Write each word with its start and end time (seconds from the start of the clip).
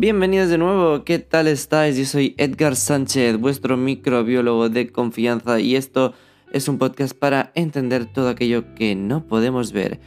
Bienvenidos 0.00 0.48
de 0.48 0.58
nuevo, 0.58 1.02
¿qué 1.02 1.18
tal 1.18 1.48
estáis? 1.48 1.96
Yo 1.96 2.04
soy 2.04 2.36
Edgar 2.38 2.76
Sánchez, 2.76 3.36
vuestro 3.36 3.76
microbiólogo 3.76 4.68
de 4.68 4.92
confianza 4.92 5.58
y 5.58 5.74
esto 5.74 6.14
es 6.52 6.68
un 6.68 6.78
podcast 6.78 7.18
para 7.18 7.50
entender 7.56 8.06
todo 8.06 8.28
aquello 8.28 8.76
que 8.76 8.94
no 8.94 9.26
podemos 9.26 9.72
ver. 9.72 9.98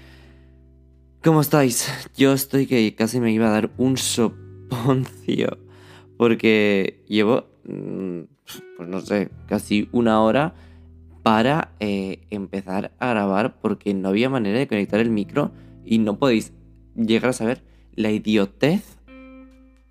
¿Cómo 1.21 1.41
estáis? 1.41 1.91
Yo 2.15 2.31
estoy 2.31 2.67
que 2.67 2.95
casi 2.95 3.19
me 3.19 3.33
iba 3.33 3.49
a 3.49 3.51
dar 3.51 3.69
un 3.75 3.97
soponcio 3.97 5.57
porque 6.15 7.03
llevo, 7.09 7.47
mm, 7.65 8.19
pues 8.77 8.87
no 8.87 9.01
sé, 9.01 9.29
casi 9.45 9.89
una 9.91 10.21
hora 10.21 10.53
para 11.21 11.73
eh, 11.81 12.21
empezar 12.29 12.93
a 12.97 13.09
grabar 13.09 13.59
porque 13.59 13.93
no 13.93 14.07
había 14.07 14.29
manera 14.29 14.57
de 14.57 14.69
conectar 14.69 15.01
el 15.01 15.09
micro 15.09 15.51
y 15.83 15.97
no 15.97 16.17
podéis 16.17 16.53
llegar 16.95 17.31
a 17.31 17.33
saber 17.33 17.61
la 17.93 18.09
idiotez 18.09 19.00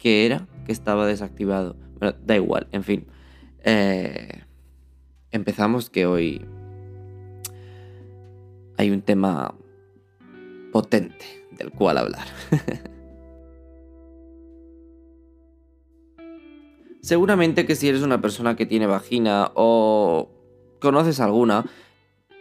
que 0.00 0.26
era 0.26 0.48
que 0.64 0.72
estaba 0.72 1.06
desactivado. 1.06 1.76
Bueno, 2.00 2.16
da 2.24 2.34
igual, 2.34 2.66
en 2.72 2.82
fin. 2.82 3.06
Eh, 3.62 4.42
empezamos 5.30 5.90
que 5.90 6.06
hoy 6.06 6.44
hay 8.78 8.90
un 8.90 9.02
tema 9.02 9.54
potente 10.72 11.26
del 11.52 11.70
cual 11.70 11.98
hablar. 11.98 12.26
Seguramente 17.02 17.66
que 17.66 17.76
si 17.76 17.88
eres 17.88 18.02
una 18.02 18.22
persona 18.22 18.56
que 18.56 18.66
tiene 18.66 18.86
vagina 18.86 19.52
o 19.54 20.30
conoces 20.80 21.20
alguna, 21.20 21.66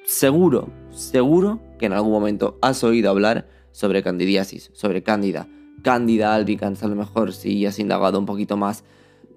seguro, 0.05 0.69
seguro 0.91 1.59
que 1.77 1.87
en 1.87 1.93
algún 1.93 2.11
momento 2.11 2.57
has 2.61 2.83
oído 2.83 3.09
hablar 3.09 3.47
sobre 3.71 4.03
candidiasis, 4.03 4.71
sobre 4.73 5.03
cándida 5.03 5.47
Cándida 5.83 6.35
albicans, 6.35 6.83
a 6.83 6.87
lo 6.87 6.95
mejor 6.95 7.33
si 7.33 7.65
has 7.65 7.79
indagado 7.79 8.19
un 8.19 8.25
poquito 8.25 8.57
más 8.57 8.83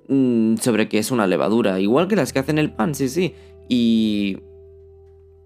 mm, 0.08 0.56
sobre 0.56 0.88
qué 0.88 0.98
es 0.98 1.10
una 1.10 1.26
levadura, 1.26 1.80
igual 1.80 2.08
que 2.08 2.16
las 2.16 2.32
que 2.32 2.38
hacen 2.38 2.58
el 2.58 2.72
pan, 2.72 2.94
sí, 2.94 3.08
sí. 3.08 3.34
Y 3.68 4.38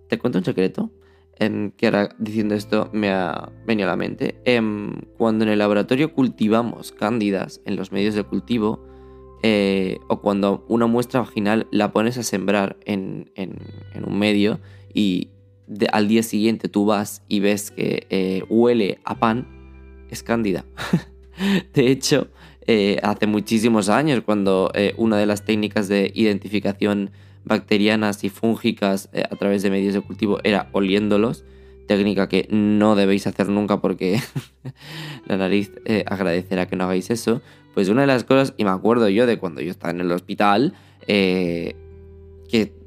te 0.08 0.18
cuento 0.18 0.38
un 0.38 0.44
secreto, 0.44 0.90
que 1.38 1.86
ahora 1.86 2.08
diciendo 2.18 2.54
esto 2.54 2.88
me 2.92 3.10
ha 3.10 3.52
venido 3.66 3.88
a 3.88 3.92
la 3.92 3.96
mente. 3.96 4.40
Em, 4.44 4.94
cuando 5.18 5.44
en 5.44 5.50
el 5.50 5.58
laboratorio 5.58 6.12
cultivamos 6.12 6.92
cándidas 6.92 7.60
en 7.64 7.76
los 7.76 7.92
medios 7.92 8.14
de 8.14 8.24
cultivo, 8.24 8.86
eh, 9.42 9.98
o 10.08 10.20
cuando 10.20 10.64
una 10.68 10.86
muestra 10.86 11.20
vaginal 11.20 11.66
la 11.70 11.92
pones 11.92 12.16
a 12.18 12.22
sembrar 12.22 12.78
en, 12.84 13.30
un 14.04 14.18
medio 14.18 14.60
y 14.94 15.28
al 15.92 16.08
día 16.08 16.22
siguiente 16.22 16.68
tú 16.68 16.86
vas 16.86 17.22
y 17.28 17.40
ves 17.40 17.70
que 17.70 18.06
eh, 18.08 18.44
huele 18.48 18.98
a 19.04 19.18
pan, 19.18 19.46
es 20.10 20.22
cándida. 20.22 20.64
de 21.74 21.90
hecho, 21.90 22.28
eh, 22.66 22.98
hace 23.02 23.26
muchísimos 23.26 23.88
años, 23.88 24.22
cuando 24.24 24.72
eh, 24.74 24.94
una 24.96 25.16
de 25.16 25.26
las 25.26 25.44
técnicas 25.44 25.86
de 25.88 26.10
identificación 26.14 27.10
bacterianas 27.44 28.24
y 28.24 28.28
fúngicas 28.28 29.08
eh, 29.12 29.22
a 29.30 29.36
través 29.36 29.62
de 29.62 29.70
medios 29.70 29.94
de 29.94 30.00
cultivo 30.00 30.40
era 30.42 30.68
oliéndolos, 30.72 31.44
técnica 31.86 32.28
que 32.28 32.48
no 32.50 32.96
debéis 32.96 33.28
hacer 33.28 33.48
nunca 33.48 33.80
porque 33.80 34.20
la 35.26 35.36
nariz 35.36 35.70
agradecerá 36.06 36.66
que 36.66 36.74
no 36.74 36.84
hagáis 36.84 37.10
eso, 37.10 37.40
pues 37.74 37.88
una 37.88 38.00
de 38.00 38.08
las 38.08 38.24
cosas, 38.24 38.54
y 38.56 38.64
me 38.64 38.70
acuerdo 38.70 39.08
yo 39.08 39.26
de 39.26 39.38
cuando 39.38 39.60
yo 39.60 39.70
estaba 39.70 39.92
en 39.92 40.00
el 40.00 40.10
hospital, 40.10 40.74
que 41.06 41.76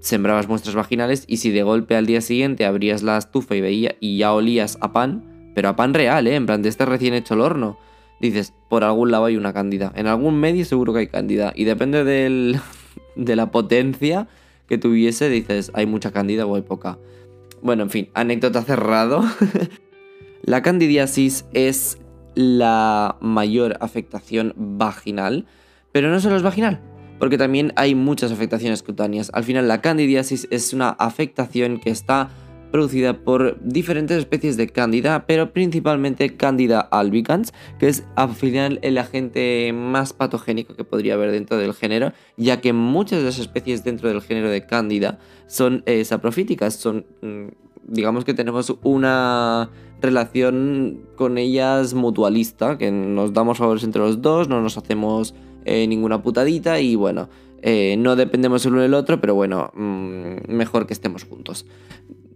sembrabas 0.01 0.49
muestras 0.49 0.75
vaginales 0.75 1.23
y 1.27 1.37
si 1.37 1.51
de 1.51 1.63
golpe 1.63 1.95
al 1.95 2.05
día 2.05 2.19
siguiente 2.19 2.65
abrías 2.65 3.01
la 3.01 3.17
estufa 3.17 3.55
y 3.55 3.61
veía 3.61 3.95
y 4.01 4.17
ya 4.17 4.33
olías 4.33 4.77
a 4.81 4.91
pan, 4.91 5.28
pero 5.59 5.67
a 5.67 5.75
pan 5.75 5.93
real, 5.93 6.25
¿eh? 6.25 6.35
En 6.35 6.45
plan, 6.45 6.61
de 6.61 6.69
este 6.69 6.85
recién 6.85 7.13
hecho 7.13 7.33
el 7.33 7.41
horno. 7.41 7.77
Dices, 8.21 8.53
por 8.69 8.85
algún 8.85 9.11
lado 9.11 9.25
hay 9.25 9.35
una 9.35 9.51
cándida. 9.51 9.91
En 9.93 10.07
algún 10.07 10.39
medio 10.39 10.63
seguro 10.63 10.93
que 10.93 10.99
hay 10.99 11.07
cándida. 11.07 11.51
Y 11.53 11.65
depende 11.65 12.05
de 13.17 13.35
la 13.35 13.51
potencia 13.51 14.29
que 14.69 14.77
tuviese, 14.77 15.27
dices, 15.27 15.69
hay 15.73 15.85
mucha 15.85 16.11
cándida 16.13 16.45
o 16.45 16.55
hay 16.55 16.61
poca. 16.61 16.97
Bueno, 17.61 17.83
en 17.83 17.89
fin, 17.89 18.09
anécdota 18.13 18.61
cerrado. 18.61 19.21
la 20.43 20.61
candidiasis 20.61 21.43
es 21.51 21.97
la 22.35 23.17
mayor 23.19 23.75
afectación 23.81 24.53
vaginal, 24.55 25.45
pero 25.91 26.09
no 26.09 26.21
solo 26.21 26.37
es 26.37 26.41
vaginal, 26.41 26.79
porque 27.19 27.37
también 27.37 27.73
hay 27.75 27.95
muchas 27.95 28.31
afectaciones 28.31 28.81
cutáneas. 28.81 29.29
Al 29.33 29.43
final, 29.43 29.67
la 29.67 29.81
candidiasis 29.81 30.47
es 30.51 30.71
una 30.71 30.91
afectación 30.91 31.81
que 31.81 31.89
está 31.89 32.29
producida 32.71 33.13
por 33.13 33.57
diferentes 33.61 34.17
especies 34.17 34.57
de 34.57 34.67
cándida, 34.67 35.25
pero 35.25 35.51
principalmente 35.53 36.35
cándida 36.35 36.79
albicans, 36.79 37.53
que 37.79 37.87
es 37.87 38.03
al 38.15 38.33
final 38.35 38.79
el 38.81 38.97
agente 38.97 39.71
más 39.73 40.13
patogénico 40.13 40.75
que 40.75 40.83
podría 40.83 41.15
haber 41.15 41.31
dentro 41.31 41.57
del 41.57 41.73
género, 41.73 42.13
ya 42.37 42.61
que 42.61 42.73
muchas 42.73 43.19
de 43.19 43.25
las 43.25 43.39
especies 43.39 43.83
dentro 43.83 44.09
del 44.09 44.21
género 44.21 44.49
de 44.49 44.65
cándida 44.65 45.19
son 45.47 45.83
eh, 45.85 46.05
saprofíticas, 46.05 46.75
son 46.75 47.05
mm, 47.21 47.47
digamos 47.87 48.23
que 48.23 48.33
tenemos 48.33 48.75
una 48.83 49.69
relación 50.01 51.01
con 51.15 51.37
ellas 51.37 51.93
mutualista, 51.93 52.77
que 52.77 52.91
nos 52.91 53.33
damos 53.33 53.57
favores 53.57 53.83
entre 53.83 54.01
los 54.01 54.21
dos, 54.21 54.47
no 54.47 54.61
nos 54.61 54.77
hacemos 54.77 55.33
eh, 55.65 55.87
ninguna 55.87 56.21
putadita 56.21 56.79
y 56.79 56.95
bueno, 56.95 57.29
eh, 57.61 57.95
no 57.97 58.15
dependemos 58.15 58.65
el 58.65 58.73
uno 58.73 58.81
del 58.81 58.93
otro, 58.93 59.19
pero 59.19 59.35
bueno, 59.35 59.71
mm, 59.75 60.51
mejor 60.53 60.87
que 60.87 60.93
estemos 60.93 61.25
juntos 61.25 61.65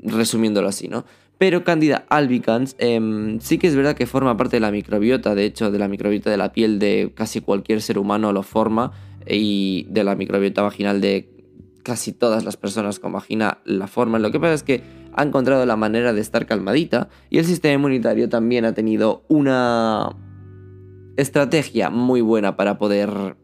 resumiéndolo 0.03 0.67
así, 0.67 0.87
¿no? 0.87 1.05
Pero 1.37 1.63
Candida 1.63 2.05
albicans 2.09 2.75
em, 2.77 3.39
sí 3.39 3.57
que 3.57 3.67
es 3.67 3.75
verdad 3.75 3.95
que 3.95 4.05
forma 4.05 4.37
parte 4.37 4.57
de 4.57 4.59
la 4.61 4.71
microbiota, 4.71 5.35
de 5.35 5.45
hecho, 5.45 5.71
de 5.71 5.79
la 5.79 5.87
microbiota 5.87 6.29
de 6.29 6.37
la 6.37 6.51
piel 6.51 6.79
de 6.79 7.11
casi 7.15 7.41
cualquier 7.41 7.81
ser 7.81 7.97
humano 7.97 8.31
lo 8.31 8.43
forma 8.43 8.91
y 9.27 9.85
de 9.89 10.03
la 10.03 10.15
microbiota 10.15 10.61
vaginal 10.61 11.01
de 11.01 11.29
casi 11.83 12.13
todas 12.13 12.45
las 12.45 12.55
personas 12.55 12.99
con 12.99 13.11
vagina 13.11 13.59
la 13.65 13.87
forman. 13.87 14.21
Lo 14.21 14.31
que 14.31 14.39
pasa 14.39 14.53
es 14.53 14.63
que 14.63 14.83
ha 15.15 15.23
encontrado 15.23 15.65
la 15.65 15.75
manera 15.75 16.13
de 16.13 16.21
estar 16.21 16.45
calmadita 16.45 17.09
y 17.29 17.39
el 17.39 17.45
sistema 17.45 17.75
inmunitario 17.75 18.29
también 18.29 18.65
ha 18.65 18.73
tenido 18.73 19.23
una 19.27 20.15
estrategia 21.17 21.89
muy 21.89 22.21
buena 22.21 22.55
para 22.55 22.77
poder 22.77 23.35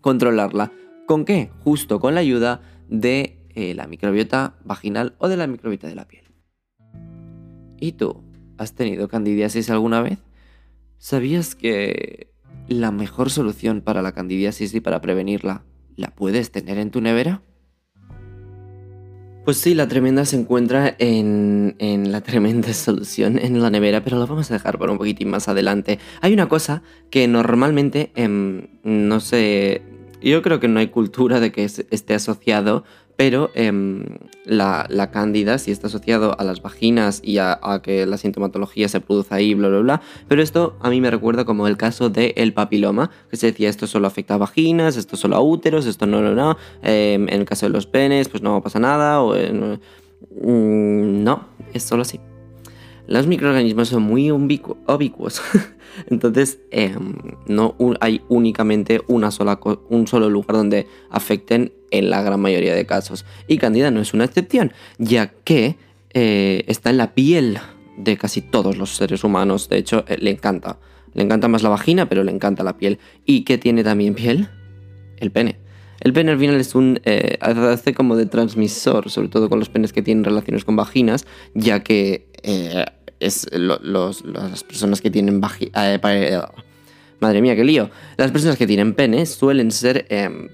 controlarla. 0.00 0.72
¿Con 1.06 1.24
qué? 1.24 1.50
Justo 1.64 2.00
con 2.00 2.14
la 2.14 2.20
ayuda 2.20 2.60
de 2.88 3.35
la 3.56 3.86
microbiota 3.86 4.54
vaginal 4.64 5.14
o 5.18 5.28
de 5.28 5.36
la 5.36 5.46
microbiota 5.46 5.88
de 5.88 5.94
la 5.94 6.06
piel. 6.06 6.24
¿Y 7.80 7.92
tú? 7.92 8.22
¿Has 8.58 8.74
tenido 8.74 9.08
candidiasis 9.08 9.70
alguna 9.70 10.00
vez? 10.02 10.18
¿Sabías 10.98 11.54
que 11.54 12.32
la 12.68 12.90
mejor 12.90 13.30
solución 13.30 13.80
para 13.80 14.02
la 14.02 14.12
candidiasis 14.12 14.74
y 14.74 14.80
para 14.80 15.00
prevenirla 15.00 15.64
la 15.96 16.08
puedes 16.08 16.50
tener 16.50 16.78
en 16.78 16.90
tu 16.90 17.00
nevera? 17.00 17.42
Pues 19.44 19.58
sí, 19.58 19.74
la 19.74 19.86
tremenda 19.86 20.24
se 20.24 20.36
encuentra 20.36 20.96
en, 20.98 21.76
la 22.10 22.20
tremenda 22.20 22.72
solución 22.72 23.38
en 23.38 23.62
la 23.62 23.70
nevera, 23.70 24.02
pero 24.02 24.18
la 24.18 24.26
vamos 24.26 24.50
a 24.50 24.54
dejar 24.54 24.76
por 24.78 24.90
un 24.90 24.98
poquitín 24.98 25.30
más 25.30 25.48
adelante. 25.48 26.00
Hay 26.20 26.32
una 26.32 26.48
cosa 26.48 26.82
que 27.10 27.28
normalmente 27.28 28.10
em, 28.16 28.66
no 28.82 29.20
sé, 29.20 29.82
yo 30.20 30.42
creo 30.42 30.58
que 30.58 30.66
no 30.66 30.80
hay 30.80 30.88
cultura 30.88 31.38
de 31.38 31.52
que 31.52 31.64
esté 31.64 32.14
asociado 32.14 32.82
pero 33.16 33.50
em, 33.54 34.04
la, 34.44 34.86
la, 34.90 35.10
cándida 35.10 35.58
sí 35.58 35.70
está 35.70 35.86
asociado 35.86 36.38
a 36.38 36.44
las 36.44 36.60
vaginas 36.60 37.20
y 37.24 37.38
a, 37.38 37.58
que 37.82 38.04
la 38.04 38.18
sintomatología 38.18 38.88
se 38.88 39.00
produce 39.00 39.34
ahí, 39.34 39.54
bla, 39.54 39.68
bla, 39.68 39.78
bla. 39.80 40.02
Pero 40.28 40.42
esto 40.42 40.76
a 40.80 40.90
mí 40.90 41.00
me 41.00 41.10
recuerda 41.10 41.44
como 41.46 41.66
el 41.66 41.78
caso 41.78 42.10
del 42.10 42.52
papiloma, 42.52 43.10
que 43.30 43.36
se 43.36 43.46
decía 43.46 43.70
esto 43.70 43.86
solo 43.86 44.06
afecta 44.06 44.34
a 44.34 44.38
vaginas, 44.38 44.96
esto 44.96 45.16
solo 45.16 45.36
a 45.36 45.40
úteros, 45.40 45.86
esto 45.86 46.06
no, 46.06 46.20
no, 46.20 46.34
no. 46.34 46.58
Em, 46.82 47.28
en 47.28 47.40
el 47.40 47.44
caso 47.46 47.66
de 47.66 47.70
los 47.70 47.86
penes, 47.86 48.28
pues 48.28 48.42
no 48.42 48.60
pasa 48.62 48.78
nada, 48.78 49.22
o 49.22 49.34
mm, 49.34 51.24
no, 51.24 51.48
es 51.72 51.82
solo 51.82 52.02
así. 52.02 52.20
Los 53.06 53.26
microorganismos 53.26 53.88
son 53.88 54.02
muy 54.02 54.30
ubicuos. 54.30 55.40
Entonces, 56.10 56.58
em, 56.70 57.14
no 57.46 57.76
hay 58.00 58.20
únicamente 58.28 59.00
una 59.06 59.30
sola 59.30 59.58
un 59.88 60.06
solo 60.06 60.28
lugar 60.28 60.56
donde 60.56 60.86
afecten 61.08 61.72
en 61.90 62.10
la 62.10 62.22
gran 62.22 62.40
mayoría 62.40 62.74
de 62.74 62.86
casos. 62.86 63.24
Y 63.46 63.58
Candida 63.58 63.90
no 63.90 64.00
es 64.00 64.14
una 64.14 64.24
excepción, 64.24 64.72
ya 64.98 65.32
que 65.44 65.76
eh, 66.18 66.64
está 66.66 66.90
en 66.90 66.96
la 66.96 67.14
piel 67.14 67.58
de 67.98 68.16
casi 68.16 68.40
todos 68.40 68.76
los 68.76 68.96
seres 68.96 69.24
humanos. 69.24 69.68
De 69.68 69.78
hecho, 69.78 70.04
eh, 70.08 70.16
le 70.18 70.30
encanta. 70.30 70.78
Le 71.14 71.22
encanta 71.22 71.48
más 71.48 71.62
la 71.62 71.68
vagina, 71.68 72.08
pero 72.08 72.24
le 72.24 72.32
encanta 72.32 72.62
la 72.64 72.76
piel. 72.76 72.98
¿Y 73.24 73.42
qué 73.44 73.58
tiene 73.58 73.84
también 73.84 74.14
piel? 74.14 74.48
El 75.18 75.30
pene. 75.30 75.58
El 76.00 76.12
pene 76.12 76.32
al 76.32 76.38
final 76.38 76.56
es 76.56 76.74
un. 76.74 77.00
Eh, 77.04 77.38
hace 77.40 77.94
como 77.94 78.16
de 78.16 78.26
transmisor, 78.26 79.10
sobre 79.10 79.28
todo 79.28 79.48
con 79.48 79.58
los 79.58 79.68
penes 79.68 79.92
que 79.92 80.02
tienen 80.02 80.24
relaciones 80.24 80.64
con 80.64 80.76
vaginas, 80.76 81.26
ya 81.54 81.82
que 81.82 82.26
es 83.18 83.48
las 83.52 84.64
personas 84.64 85.00
que 85.00 85.10
tienen 85.10 85.40
vagina. 85.40 86.00
madre 87.20 87.40
mía, 87.40 87.56
qué 87.56 87.64
lío. 87.64 87.90
Las 88.16 88.30
personas 88.30 88.56
que 88.56 88.66
tienen 88.66 88.94
pene 88.94 89.24
suelen 89.26 89.70
ser 89.70 90.06
em, 90.10 90.48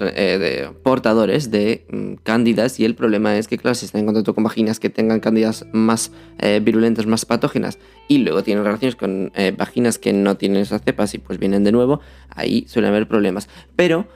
eh, 0.00 0.70
portadores 0.82 1.50
de 1.50 1.86
mm, 1.90 2.14
cándidas 2.22 2.78
y 2.80 2.84
el 2.84 2.94
problema 2.94 3.36
es 3.36 3.48
que, 3.48 3.58
claro, 3.58 3.74
si 3.74 3.86
están 3.86 4.00
en 4.00 4.06
contacto 4.06 4.34
con 4.34 4.44
vaginas 4.44 4.80
que 4.80 4.90
tengan 4.90 5.20
cándidas 5.20 5.66
más 5.72 6.12
eh, 6.38 6.60
virulentas, 6.62 7.06
más 7.06 7.24
patógenas 7.24 7.78
y 8.08 8.18
luego 8.18 8.42
tienen 8.42 8.64
relaciones 8.64 8.96
con 8.96 9.32
vaginas 9.56 9.98
que 9.98 10.12
no 10.12 10.36
tienen 10.36 10.62
esas 10.62 10.82
cepas 10.82 11.14
y 11.14 11.18
pues 11.18 11.38
vienen 11.38 11.64
de 11.64 11.72
nuevo, 11.72 12.00
ahí 12.30 12.64
suelen 12.68 12.90
haber 12.90 13.08
problemas. 13.08 13.48
Pero 13.74 14.06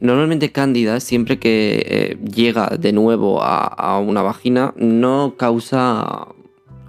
normalmente 0.00 0.50
cándida, 0.50 0.98
siempre 0.98 1.38
que 1.38 2.18
llega 2.34 2.68
de 2.78 2.92
nuevo 2.92 3.42
a, 3.42 3.98
una 4.00 4.22
vagina, 4.22 4.72
no 4.76 5.34
causa 5.36 6.28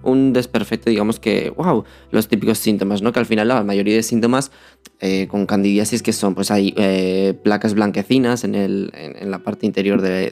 un 0.08 0.34
desperfecto, 0.34 0.90
digamos 0.90 1.20
que, 1.20 1.52
wow, 1.56 1.84
los 2.12 2.28
típicos 2.28 2.58
síntomas, 2.58 3.02
¿no? 3.02 3.12
Que 3.12 3.20
al 3.20 3.26
final 3.26 3.48
la 3.50 3.64
mayoría 3.64 3.96
de 3.96 4.04
síntomas 4.04 4.52
eh, 5.00 5.28
con 5.28 5.46
candidiasis 5.46 6.02
que 6.02 6.14
son, 6.14 6.34
pues 6.34 6.50
hay 6.50 6.74
eh, 6.78 7.38
placas 7.44 7.74
blanquecinas 7.74 8.44
en, 8.44 8.56
el, 8.56 8.92
en, 8.94 9.30
la 9.30 9.40
parte 9.40 9.66
interior 9.66 10.02
de, 10.02 10.32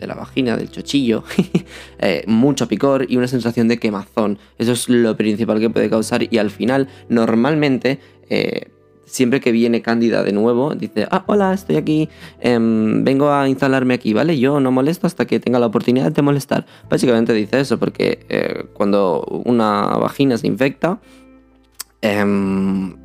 la 0.00 0.14
vagina, 0.14 0.56
del 0.56 0.70
chochillo, 0.70 1.22
eh, 1.98 2.24
mucho 2.26 2.66
picor 2.66 3.06
y 3.08 3.16
una 3.16 3.28
sensación 3.28 3.68
de 3.68 3.78
quemazón. 3.78 4.38
Eso 4.58 4.72
es 4.72 4.88
lo 4.88 5.16
principal 5.16 5.60
que 5.60 5.70
puede 5.70 5.90
causar 5.90 6.26
y 6.28 6.38
al 6.38 6.50
final, 6.50 6.88
normalmente 7.08 8.00
siempre 9.10 9.40
que 9.40 9.52
viene 9.52 9.82
Cándida 9.82 10.22
de 10.22 10.32
nuevo, 10.32 10.74
dice, 10.74 11.06
ah, 11.10 11.24
hola, 11.26 11.52
estoy 11.52 11.76
aquí, 11.76 12.08
em, 12.40 13.04
vengo 13.04 13.30
a 13.30 13.48
instalarme 13.48 13.94
aquí, 13.94 14.12
¿vale? 14.12 14.38
Yo 14.38 14.60
no 14.60 14.70
molesto 14.70 15.06
hasta 15.06 15.26
que 15.26 15.40
tenga 15.40 15.58
la 15.58 15.66
oportunidad 15.66 16.12
de 16.12 16.22
molestar. 16.22 16.66
Básicamente 16.88 17.32
dice 17.32 17.60
eso, 17.60 17.78
porque 17.78 18.24
eh, 18.28 18.64
cuando 18.72 19.24
una 19.44 19.82
vagina 19.96 20.38
se 20.38 20.46
infecta, 20.46 21.00
em, 22.02 22.96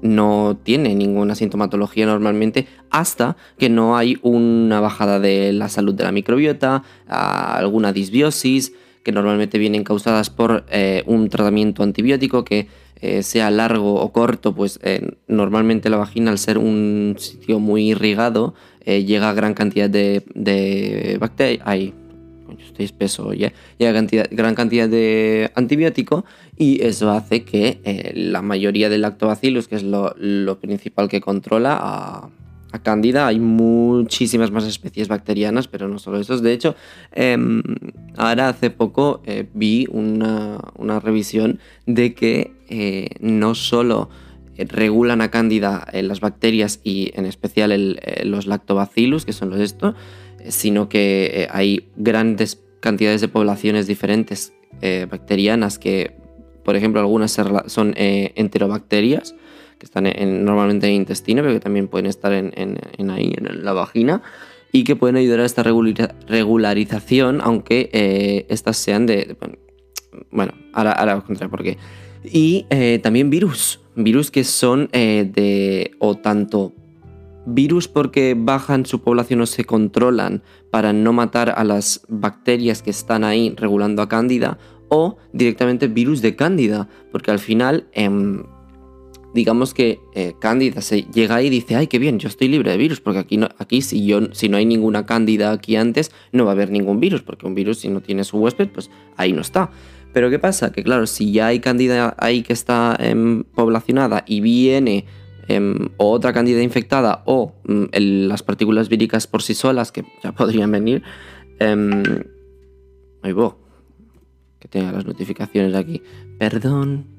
no 0.00 0.56
tiene 0.62 0.94
ninguna 0.94 1.34
sintomatología 1.34 2.06
normalmente 2.06 2.68
hasta 2.90 3.36
que 3.58 3.68
no 3.68 3.96
hay 3.96 4.16
una 4.22 4.80
bajada 4.80 5.18
de 5.18 5.52
la 5.52 5.68
salud 5.68 5.94
de 5.94 6.04
la 6.04 6.12
microbiota, 6.12 6.84
alguna 7.08 7.92
disbiosis, 7.92 8.72
que 9.02 9.12
normalmente 9.12 9.58
vienen 9.58 9.84
causadas 9.84 10.28
por 10.28 10.66
eh, 10.70 11.02
un 11.06 11.30
tratamiento 11.30 11.82
antibiótico 11.82 12.44
que 12.44 12.68
eh, 13.00 13.22
sea 13.22 13.50
largo 13.50 13.94
o 13.94 14.12
corto, 14.12 14.54
pues 14.54 14.80
eh, 14.82 15.12
normalmente 15.28 15.88
la 15.88 15.98
vagina 15.98 16.30
al 16.30 16.38
ser 16.38 16.58
un 16.58 17.14
sitio 17.18 17.60
muy 17.60 17.90
irrigado 17.90 18.54
eh, 18.84 19.04
llega 19.04 19.30
a 19.30 19.34
gran 19.34 19.54
cantidad 19.54 19.88
de, 19.88 21.16
bacterias, 21.20 21.62
ay, 21.64 21.94
estoy 22.58 22.86
espeso, 22.86 23.32
ya 23.34 23.52
llega 23.78 23.92
cantidad, 23.92 24.26
gran 24.30 24.54
cantidad 24.54 24.88
de 24.88 25.50
antibiótico 25.54 26.24
y 26.56 26.82
eso 26.82 27.10
hace 27.10 27.44
que 27.44 28.12
la 28.14 28.42
mayoría 28.42 28.88
de 28.88 28.98
lactobacillus, 28.98 29.68
que 29.68 29.76
es 29.76 29.82
lo, 29.84 30.14
lo 30.16 30.58
principal 30.58 31.08
que 31.08 31.20
controla 31.20 31.78
a, 31.80 32.30
a 32.72 32.80
Cándida 32.80 33.26
hay 33.26 33.40
muchísimas 33.40 34.50
más 34.50 34.64
especies 34.64 35.08
bacterianas, 35.08 35.68
pero 35.68 35.88
no 35.88 35.98
solo 35.98 36.20
esos. 36.20 36.42
De 36.42 36.52
hecho, 36.52 36.74
em, 37.12 37.62
ahora 38.16 38.48
hace 38.48 38.70
poco 38.70 39.22
eh, 39.24 39.46
vi 39.54 39.86
una, 39.90 40.60
revisión 41.00 41.60
de 41.86 42.14
que 42.14 42.52
eh, 42.68 43.08
no 43.20 43.54
solo 43.54 44.10
regulan 44.56 45.20
a 45.20 45.30
Cándida 45.30 45.86
eh, 45.92 46.02
las 46.02 46.20
bacterias 46.20 46.80
y 46.82 47.12
en 47.14 47.24
especial 47.24 48.00
los 48.24 48.46
lactobacillus, 48.46 49.24
que 49.24 49.32
son 49.32 49.50
los 49.50 49.60
esto, 49.60 49.94
sino 50.48 50.88
que 50.88 51.48
hay 51.50 51.88
grandes 51.96 52.60
cantidades 52.80 53.20
de 53.20 53.28
poblaciones 53.28 53.86
diferentes 53.86 54.52
bacterianas 55.10 55.78
que, 55.78 56.14
por 56.64 56.76
ejemplo, 56.76 57.00
algunas 57.00 57.32
son 57.66 57.94
enterobacterias 57.96 59.34
que 59.78 59.86
están 59.86 60.04
normalmente 60.44 60.88
en 60.88 60.94
intestino, 60.94 61.42
pero 61.42 61.54
que 61.54 61.60
también 61.60 61.88
pueden 61.88 62.06
estar 62.06 62.32
en, 62.32 62.52
ahí, 63.10 63.32
en 63.36 63.64
la 63.64 63.72
vagina, 63.72 64.22
y 64.72 64.84
que 64.84 64.96
pueden 64.96 65.16
ayudar 65.16 65.40
a 65.40 65.46
esta 65.46 65.62
regularización, 65.62 67.40
aunque 67.40 67.88
eh, 67.92 68.46
estas 68.48 68.76
sean 68.76 69.06
de... 69.06 69.36
Bueno, 70.30 70.52
ahora, 70.72 70.92
ahora 70.92 71.16
os 71.16 71.24
contaré 71.24 71.48
por 71.48 71.62
qué. 71.62 71.78
Y 72.24 72.66
eh, 72.70 72.98
también 73.02 73.30
virus, 73.30 73.80
virus 73.94 74.30
que 74.30 74.44
son 74.44 74.88
eh, 74.92 75.30
de... 75.32 75.92
o 76.00 76.16
tanto 76.16 76.74
virus 77.46 77.88
porque 77.88 78.36
bajan 78.36 78.84
su 78.84 79.00
población 79.00 79.40
o 79.40 79.46
se 79.46 79.64
controlan 79.64 80.42
para 80.70 80.92
no 80.92 81.14
matar 81.14 81.54
a 81.56 81.64
las 81.64 82.02
bacterias 82.08 82.82
que 82.82 82.90
están 82.90 83.24
ahí 83.24 83.54
regulando 83.56 84.02
a 84.02 84.08
cándida, 84.08 84.58
o 84.90 85.16
directamente 85.32 85.86
virus 85.88 86.20
de 86.20 86.36
cándida, 86.36 86.88
porque 87.12 87.30
al 87.30 87.38
final... 87.38 87.86
Digamos 89.38 89.72
que 89.72 90.00
eh, 90.14 90.34
Cándida 90.40 90.80
se 90.80 91.02
llega 91.02 91.40
y 91.40 91.48
dice, 91.48 91.76
ay, 91.76 91.86
qué 91.86 92.00
bien, 92.00 92.18
yo 92.18 92.26
estoy 92.26 92.48
libre 92.48 92.72
de 92.72 92.76
virus, 92.76 93.00
porque 93.00 93.20
aquí, 93.20 93.38
aquí 93.58 93.82
si, 93.82 94.04
yo, 94.04 94.18
si 94.32 94.48
no 94.48 94.56
hay 94.56 94.66
ninguna 94.66 95.06
Cándida 95.06 95.52
aquí 95.52 95.76
antes, 95.76 96.10
no 96.32 96.44
va 96.44 96.50
a 96.50 96.54
haber 96.54 96.72
ningún 96.72 96.98
virus, 96.98 97.22
porque 97.22 97.46
un 97.46 97.54
virus 97.54 97.78
si 97.78 97.88
no 97.88 98.00
tiene 98.00 98.24
su 98.24 98.38
huésped, 98.38 98.66
pues 98.70 98.90
ahí 99.16 99.32
no 99.32 99.40
está. 99.40 99.70
Pero 100.12 100.28
¿qué 100.28 100.40
pasa? 100.40 100.72
Que 100.72 100.82
claro, 100.82 101.06
si 101.06 101.30
ya 101.30 101.46
hay 101.46 101.60
Cándida 101.60 102.16
ahí 102.18 102.42
que 102.42 102.52
está 102.52 102.96
em, 102.98 103.44
poblacionada 103.44 104.24
y 104.26 104.40
viene 104.40 105.04
em, 105.46 105.90
otra 105.98 106.32
Cándida 106.32 106.60
infectada 106.60 107.22
o 107.24 107.52
mm, 107.62 107.84
las 107.92 108.42
partículas 108.42 108.88
víricas 108.88 109.28
por 109.28 109.42
sí 109.42 109.54
solas, 109.54 109.92
que 109.92 110.04
ya 110.24 110.32
podrían 110.34 110.72
venir, 110.72 111.04
em, 111.60 112.02
ahí 113.22 113.30
voy, 113.30 113.52
que 114.58 114.66
tenga 114.66 114.90
las 114.90 115.06
notificaciones 115.06 115.76
aquí, 115.76 116.02
perdón, 116.40 117.17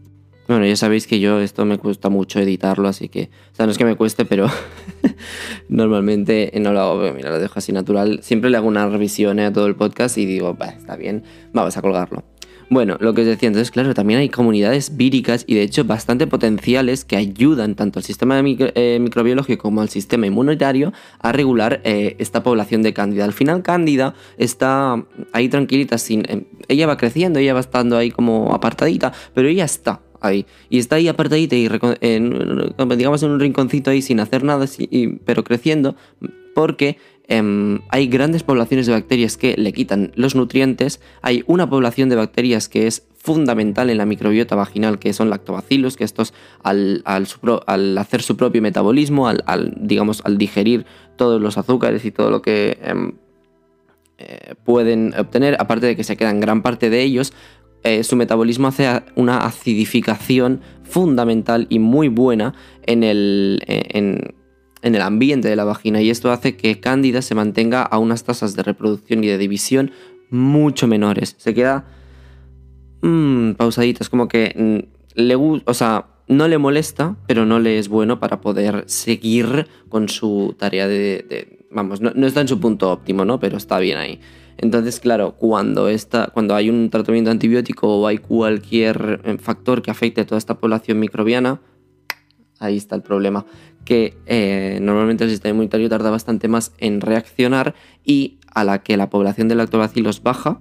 bueno, 0.50 0.66
ya 0.66 0.76
sabéis 0.76 1.06
que 1.06 1.20
yo 1.20 1.40
esto 1.40 1.64
me 1.64 1.78
cuesta 1.78 2.10
mucho 2.10 2.40
editarlo, 2.40 2.88
así 2.88 3.08
que, 3.08 3.30
o 3.52 3.56
sea, 3.56 3.68
no 3.68 3.72
es 3.72 3.78
que 3.78 3.86
me 3.86 3.96
cueste, 3.96 4.26
pero 4.26 4.48
normalmente 5.70 6.52
no 6.60 6.74
lo 6.74 6.80
hago, 6.80 7.14
mira, 7.14 7.30
lo 7.30 7.38
dejo 7.38 7.60
así 7.60 7.72
natural. 7.72 8.22
Siempre 8.24 8.50
le 8.50 8.58
hago 8.58 8.68
una 8.68 8.90
revisión 8.90 9.38
eh, 9.38 9.46
a 9.46 9.54
todo 9.54 9.68
el 9.68 9.76
podcast 9.76 10.18
y 10.18 10.26
digo, 10.26 10.58
está 10.60 10.96
bien, 10.96 11.24
vamos 11.54 11.78
a 11.78 11.84
colgarlo. 11.84 12.24
Bueno, 12.72 12.98
lo 13.00 13.14
que 13.14 13.22
os 13.22 13.28
decía, 13.28 13.46
entonces, 13.46 13.70
claro, 13.70 13.94
también 13.94 14.22
hay 14.22 14.30
comunidades 14.30 14.98
víricas 14.98 15.44
y 15.46 15.54
de 15.54 15.62
hecho 15.62 15.86
bastante 15.86 16.26
potenciales 16.26 17.06
que 17.06 17.16
ayudan 17.16 17.76
tanto 17.76 18.00
al 18.00 18.04
sistema 18.04 18.42
eh, 18.44 18.98
microbiológico 19.00 19.62
como 19.62 19.82
al 19.82 19.90
sistema 19.90 20.26
inmunitario 20.26 20.94
a 21.20 21.32
regular 21.32 21.80
eh, 21.84 22.16
esta 22.18 22.42
población 22.42 22.82
de 22.82 22.94
cándida. 22.94 23.26
Al 23.26 23.34
final, 23.34 23.62
cándida 23.62 24.16
está 24.38 25.06
ahí 25.32 25.48
tranquilita, 25.48 26.00
sin, 26.00 26.48
ella 26.68 26.88
va 26.88 26.98
creciendo, 26.98 27.38
ella 27.38 27.54
va 27.54 27.60
estando 27.60 27.98
ahí 27.98 28.10
como 28.10 28.52
apartadita, 28.52 29.14
pero 29.36 29.48
ella 29.48 29.66
está 29.66 30.02
ahí. 30.22 30.46
Y 30.70 30.80
está 30.80 30.98
ahí 30.98 31.08
apartadita 31.08 31.56
y 31.56 31.68
digamos 31.68 33.24
en 33.24 33.32
un 33.32 33.40
rinconcito 33.40 33.92
ahí 33.92 34.02
sin 34.02 34.20
hacer 34.20 34.44
nada, 34.44 34.66
pero 35.26 35.44
creciendo, 35.44 35.96
porque 36.54 36.98
em, 37.28 37.80
hay 37.90 38.08
grandes 38.08 38.44
poblaciones 38.44 38.88
de 38.88 38.94
bacterias 38.94 39.38
que 39.38 39.56
le 39.58 39.72
quitan 39.74 40.12
los 40.16 40.36
nutrientes. 40.36 41.00
Hay 41.22 41.44
una 41.48 41.70
población 41.70 42.10
de 42.10 42.16
bacterias 42.16 42.70
que 42.70 42.88
es 42.88 43.04
fundamental 43.18 43.90
en 43.90 43.98
la 43.98 44.06
microbiota 44.06 44.56
vaginal, 44.56 44.98
que 44.98 45.14
son 45.14 45.30
lactobacillus, 45.30 45.98
que 45.98 46.04
estos 46.04 46.34
al, 46.64 47.04
al, 47.06 47.98
hacer 47.98 48.22
su 48.22 48.38
propio 48.38 48.62
metabolismo, 48.62 49.28
al, 49.28 49.74
digamos, 49.78 50.22
al 50.26 50.38
digerir 50.38 50.86
todos 51.18 51.42
los 51.42 51.58
azúcares 51.58 52.06
y 52.06 52.12
todo 52.12 52.32
lo 52.32 52.42
que... 52.42 52.78
Em, 52.82 53.14
eh, 54.22 54.56
pueden 54.66 55.14
obtener, 55.18 55.56
aparte 55.60 55.86
de 55.86 55.96
que 55.96 56.04
se 56.04 56.18
quedan 56.18 56.42
gran 56.42 56.62
parte 56.62 56.90
de 56.90 57.02
ellos, 57.02 57.32
eh, 57.84 58.04
su 58.04 58.16
metabolismo 58.16 58.68
hace 58.68 58.88
una 59.16 59.46
acidificación 59.46 60.62
fundamental 60.84 61.68
y 61.70 61.80
muy 61.80 62.08
buena 62.10 62.54
en 62.86 63.04
el, 63.04 63.62
eh, 63.68 63.84
en, 63.94 64.36
el 64.82 65.02
ambiente 65.02 65.48
de 65.48 65.56
la 65.56 65.64
vagina 65.64 66.02
y 66.02 66.10
esto 66.10 66.32
hace 66.32 66.58
que 66.58 66.80
Cándida 66.80 67.22
se 67.22 67.36
mantenga 67.36 67.84
a 67.84 67.98
unas 68.00 68.24
tasas 68.24 68.56
de 68.56 68.64
reproducción 68.64 69.24
y 69.24 69.28
de 69.28 69.38
división 69.38 69.92
mucho 70.30 70.88
menores. 70.88 71.36
Se 71.38 71.54
queda 71.54 71.86
mmm, 73.02 73.52
pausadita, 73.54 74.04
es 74.04 74.10
como 74.10 74.28
que 74.28 74.54
mm, 74.56 75.00
o 75.66 75.74
sea, 75.74 76.08
no 76.28 76.48
le 76.48 76.58
molesta, 76.58 77.18
pero 77.28 77.46
no 77.46 77.60
le 77.60 77.80
es 77.80 77.90
bueno 77.90 78.20
para 78.20 78.42
poder 78.42 78.84
seguir 78.88 79.68
con 79.90 80.10
su 80.10 80.56
tarea 80.58 80.88
de... 80.88 81.66
vamos, 81.72 82.02
no, 82.02 82.12
no, 82.14 82.28
está 82.28 82.42
en 82.42 82.48
su 82.48 82.60
punto 82.60 82.92
óptimo, 82.92 83.26
¿no? 83.26 83.40
Pero 83.40 83.58
está 83.58 83.80
bien 83.80 83.98
ahí. 83.98 84.20
Entonces, 84.62 85.00
claro, 85.00 85.36
cuando, 85.38 85.88
cuando 86.34 86.54
hay 86.54 86.70
un 86.70 86.90
tratamiento 86.90 87.32
antibiótico 87.32 88.00
o 88.00 88.08
hay 88.08 88.18
cualquier 88.18 89.22
eh, 89.24 89.38
factor 89.38 89.82
que 89.82 89.90
afecte 89.90 90.22
a 90.22 90.26
toda 90.26 90.38
esta 90.38 90.56
población 90.56 91.00
microbiana, 91.00 91.62
ahí 92.60 92.76
está 92.76 92.96
el 92.98 93.02
problema. 93.02 93.46
Que 93.86 94.18
eh, 94.26 94.80
normalmente 94.82 95.24
el 95.24 95.30
sistema 95.30 95.52
inmunitario 95.52 95.88
tarda 95.88 96.10
bastante 96.10 96.50
más 96.50 96.74
en 96.78 97.00
reaccionar 97.00 97.74
y 98.04 98.40
a 98.54 98.66
la 98.66 98.84
que 98.84 98.98
la 98.98 99.10
población 99.10 99.48
de 99.48 99.56
lactobacilos 99.56 100.24
baja, 100.24 100.60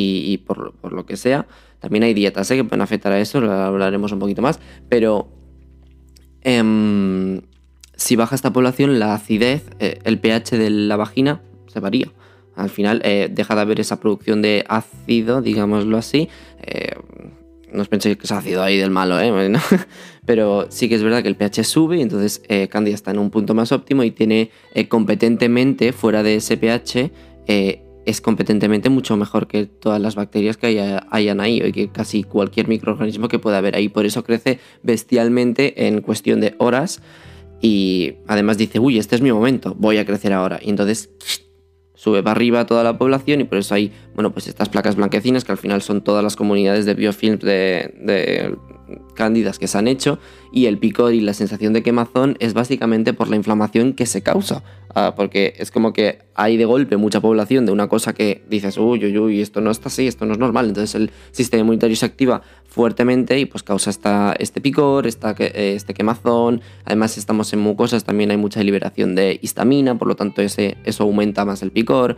y, 0.00 0.38
por, 0.38 0.92
lo 0.92 1.06
que 1.06 1.16
sea, 1.16 1.48
también 1.80 2.04
hay 2.04 2.14
dietas 2.14 2.48
¿eh? 2.52 2.56
que 2.56 2.62
pueden 2.62 2.82
afectar 2.82 3.10
a 3.10 3.18
eso, 3.18 3.40
lo 3.40 3.50
hablaremos 3.50 4.12
un 4.12 4.20
poquito 4.20 4.42
más, 4.42 4.60
pero 4.88 5.28
em, 6.42 7.40
si 7.96 8.14
baja 8.14 8.36
esta 8.36 8.52
población, 8.52 9.00
la 9.00 9.14
acidez, 9.14 9.64
el 9.80 10.20
pH 10.20 10.56
de 10.56 10.70
la 10.70 10.96
vagina 10.96 11.40
se 11.66 11.80
varía. 11.80 12.12
Al 12.58 12.70
final 12.70 13.00
eh, 13.04 13.28
deja 13.30 13.54
de 13.54 13.60
haber 13.60 13.78
esa 13.78 14.00
producción 14.00 14.42
de 14.42 14.64
ácido, 14.68 15.40
digámoslo 15.40 15.96
así, 15.96 16.28
eh, 16.60 16.90
no 17.72 17.82
os 17.82 17.88
penséis 17.88 18.16
que 18.16 18.24
es 18.24 18.32
ácido 18.32 18.64
ahí 18.64 18.76
del 18.76 18.90
malo, 18.90 19.20
¿eh? 19.20 19.32
pero 20.26 20.66
sí 20.70 20.88
que 20.88 20.96
es 20.96 21.02
verdad 21.04 21.22
que 21.22 21.28
el 21.28 21.36
pH 21.36 21.62
sube 21.62 21.98
y 21.98 22.02
entonces 22.02 22.42
eh, 22.48 22.66
Candida 22.68 22.94
está 22.94 23.12
en 23.12 23.18
un 23.18 23.30
punto 23.30 23.54
más 23.54 23.70
óptimo 23.70 24.02
y 24.02 24.10
tiene 24.10 24.50
eh, 24.74 24.88
competentemente, 24.88 25.92
fuera 25.92 26.24
de 26.24 26.36
ese 26.36 26.56
pH, 26.56 27.12
es 27.46 28.20
competentemente 28.20 28.88
mucho 28.88 29.16
mejor 29.16 29.46
que 29.46 29.66
todas 29.66 30.00
las 30.00 30.16
bacterias 30.16 30.56
que 30.56 30.66
haya, 30.66 31.06
hayan 31.10 31.40
ahí 31.40 31.62
y 31.62 31.72
que 31.72 31.88
casi 31.90 32.24
cualquier 32.24 32.66
microorganismo 32.66 33.28
que 33.28 33.38
pueda 33.38 33.58
haber 33.58 33.76
ahí. 33.76 33.88
Por 33.88 34.04
eso 34.04 34.24
crece 34.24 34.58
bestialmente 34.82 35.86
en 35.86 36.00
cuestión 36.00 36.40
de 36.40 36.54
horas 36.58 37.02
y 37.60 38.14
además 38.26 38.56
dice, 38.58 38.78
uy, 38.78 38.98
este 38.98 39.14
es 39.14 39.22
mi 39.22 39.30
momento, 39.30 39.76
voy 39.78 39.98
a 39.98 40.06
crecer 40.06 40.32
ahora. 40.32 40.58
Y 40.62 40.70
entonces 40.70 41.10
sube 41.98 42.22
para 42.22 42.36
arriba 42.36 42.64
toda 42.64 42.84
la 42.84 42.96
población 42.96 43.40
y 43.40 43.44
por 43.44 43.58
eso 43.58 43.74
hay, 43.74 43.92
bueno, 44.14 44.32
pues 44.32 44.46
estas 44.46 44.68
placas 44.68 44.94
blanquecinas 44.94 45.44
que 45.44 45.50
al 45.50 45.58
final 45.58 45.82
son 45.82 46.02
todas 46.02 46.22
las 46.22 46.36
comunidades 46.36 46.86
de 46.86 46.94
biofilms 46.94 47.40
de, 47.40 47.92
de 48.00 48.56
cándidas 49.14 49.58
que 49.58 49.68
se 49.68 49.78
han 49.78 49.88
hecho 49.88 50.18
y 50.52 50.66
el 50.66 50.78
picor 50.78 51.12
y 51.12 51.20
la 51.20 51.34
sensación 51.34 51.72
de 51.72 51.82
quemazón 51.82 52.36
es 52.40 52.54
básicamente 52.54 53.12
por 53.12 53.28
la 53.28 53.36
inflamación 53.36 53.92
que 53.92 54.06
se 54.06 54.22
causa, 54.22 54.62
ah, 54.94 55.14
porque 55.16 55.54
es 55.58 55.70
como 55.70 55.92
que 55.92 56.20
hay 56.34 56.56
de 56.56 56.64
golpe 56.64 56.96
mucha 56.96 57.20
población 57.20 57.66
de 57.66 57.72
una 57.72 57.88
cosa 57.88 58.14
que 58.14 58.44
dices, 58.48 58.78
uy, 58.78 59.04
uy, 59.04 59.18
uy, 59.18 59.40
esto 59.40 59.60
no 59.60 59.70
está 59.70 59.88
así, 59.88 60.06
esto 60.06 60.24
no 60.24 60.32
es 60.32 60.38
normal, 60.38 60.66
entonces 60.66 60.94
el 60.94 61.10
sistema 61.30 61.60
inmunitario 61.62 61.96
se 61.96 62.06
activa 62.06 62.42
fuertemente 62.66 63.38
y 63.38 63.46
pues 63.46 63.62
causa 63.62 63.90
esta, 63.90 64.34
este 64.38 64.60
picor, 64.60 65.06
esta, 65.06 65.32
este 65.38 65.94
quemazón, 65.94 66.60
además 66.84 67.18
estamos 67.18 67.52
en 67.52 67.60
mucosas, 67.60 68.04
también 68.04 68.30
hay 68.30 68.36
mucha 68.36 68.62
liberación 68.62 69.14
de 69.14 69.38
histamina, 69.42 69.98
por 69.98 70.08
lo 70.08 70.16
tanto 70.16 70.42
ese, 70.42 70.76
eso 70.84 71.04
aumenta 71.04 71.44
más 71.44 71.62
el 71.62 71.72
picor 71.72 72.16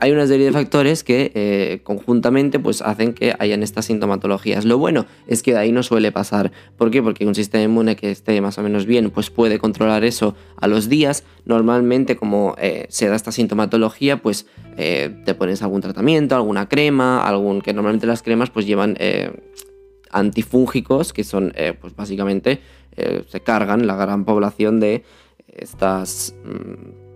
hay 0.00 0.12
una 0.12 0.26
serie 0.26 0.46
de 0.46 0.52
factores 0.52 1.02
que 1.02 1.32
eh, 1.34 1.80
conjuntamente 1.82 2.60
pues, 2.60 2.82
hacen 2.82 3.14
que 3.14 3.34
hayan 3.38 3.62
estas 3.62 3.86
sintomatologías. 3.86 4.64
Lo 4.64 4.78
bueno 4.78 5.06
es 5.26 5.42
que 5.42 5.52
de 5.52 5.58
ahí 5.58 5.72
no 5.72 5.82
suele 5.82 6.12
pasar. 6.12 6.52
¿Por 6.76 6.90
qué? 6.90 7.02
Porque 7.02 7.26
un 7.26 7.34
sistema 7.34 7.64
inmune 7.64 7.96
que 7.96 8.10
esté 8.10 8.40
más 8.40 8.58
o 8.58 8.62
menos 8.62 8.86
bien 8.86 9.10
pues 9.10 9.30
puede 9.30 9.58
controlar 9.58 10.04
eso 10.04 10.36
a 10.56 10.68
los 10.68 10.88
días. 10.88 11.24
Normalmente 11.46 12.16
como 12.16 12.54
eh, 12.58 12.86
se 12.90 13.08
da 13.08 13.16
esta 13.16 13.32
sintomatología 13.32 14.22
pues 14.22 14.46
eh, 14.76 15.22
te 15.24 15.34
pones 15.34 15.62
algún 15.62 15.80
tratamiento, 15.80 16.36
alguna 16.36 16.68
crema, 16.68 17.26
algún 17.26 17.60
que 17.60 17.72
normalmente 17.72 18.06
las 18.06 18.22
cremas 18.22 18.50
pues 18.50 18.66
llevan 18.66 18.96
antifúngicos 20.10 21.12
que 21.12 21.24
son 21.24 21.52
pues 21.80 21.94
básicamente 21.96 22.60
se 23.28 23.40
cargan 23.40 23.86
la 23.86 23.96
gran 23.96 24.24
población 24.24 24.80
de 24.80 25.04
estas... 25.48 26.34
Mm, 26.44 27.07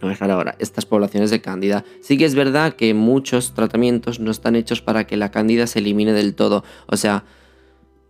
no 0.00 0.08
dejar 0.08 0.30
ahora, 0.30 0.54
estas 0.58 0.86
poblaciones 0.86 1.30
de 1.30 1.40
cándida. 1.40 1.84
Sí 2.00 2.16
que 2.18 2.24
es 2.24 2.34
verdad 2.34 2.74
que 2.74 2.94
muchos 2.94 3.54
tratamientos 3.54 4.20
no 4.20 4.30
están 4.30 4.56
hechos 4.56 4.80
para 4.80 5.06
que 5.06 5.16
la 5.16 5.30
cándida 5.30 5.66
se 5.66 5.80
elimine 5.80 6.12
del 6.12 6.34
todo. 6.34 6.64
O 6.86 6.96
sea, 6.96 7.24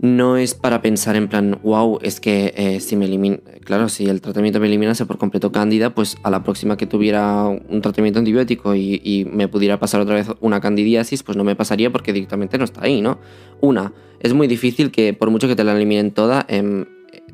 no 0.00 0.37
es 0.37 0.54
para 0.54 0.80
pensar 0.80 1.16
en 1.16 1.28
plan, 1.28 1.59
wow, 1.62 1.99
es 2.02 2.21
que 2.21 2.54
eh, 2.57 2.80
si 2.80 2.95
me 2.95 3.07
elimina, 3.07 3.38
claro, 3.64 3.88
si 3.88 4.07
el 4.07 4.21
tratamiento 4.21 4.61
me 4.61 4.68
eliminase 4.68 5.07
por 5.07 5.18
completo 5.18 5.50
cándida, 5.50 5.95
pues 5.95 6.16
a 6.23 6.30
la 6.30 6.45
próxima 6.45 6.76
que 6.76 6.87
tuviera 6.87 7.45
un 7.47 7.80
tratamiento 7.83 8.21
antibiótico 8.21 8.75
y, 8.76 9.28
me 9.33 9.49
pudiera 9.49 9.78
pasar 9.78 10.00
otra 10.00 10.14
vez 10.14 10.28
una 10.40 10.61
candidiasis, 10.61 11.23
pues 11.23 11.37
no 11.37 11.45
me 11.45 11.57
pasaría 11.57 11.90
porque 11.90 12.12
directamente 12.12 12.59
no 12.59 12.64
está 12.64 12.85
ahí, 12.85 13.00
¿no? 13.00 13.18
Una, 13.61 13.92
es 14.21 14.33
muy 14.35 14.47
difícil 14.47 14.90
que 14.90 15.12
por 15.14 15.30
mucho 15.30 15.49
que 15.49 15.57
te 15.57 15.64
la 15.64 15.73
eliminen 15.73 16.12
toda, 16.12 16.47
em, 16.49 16.87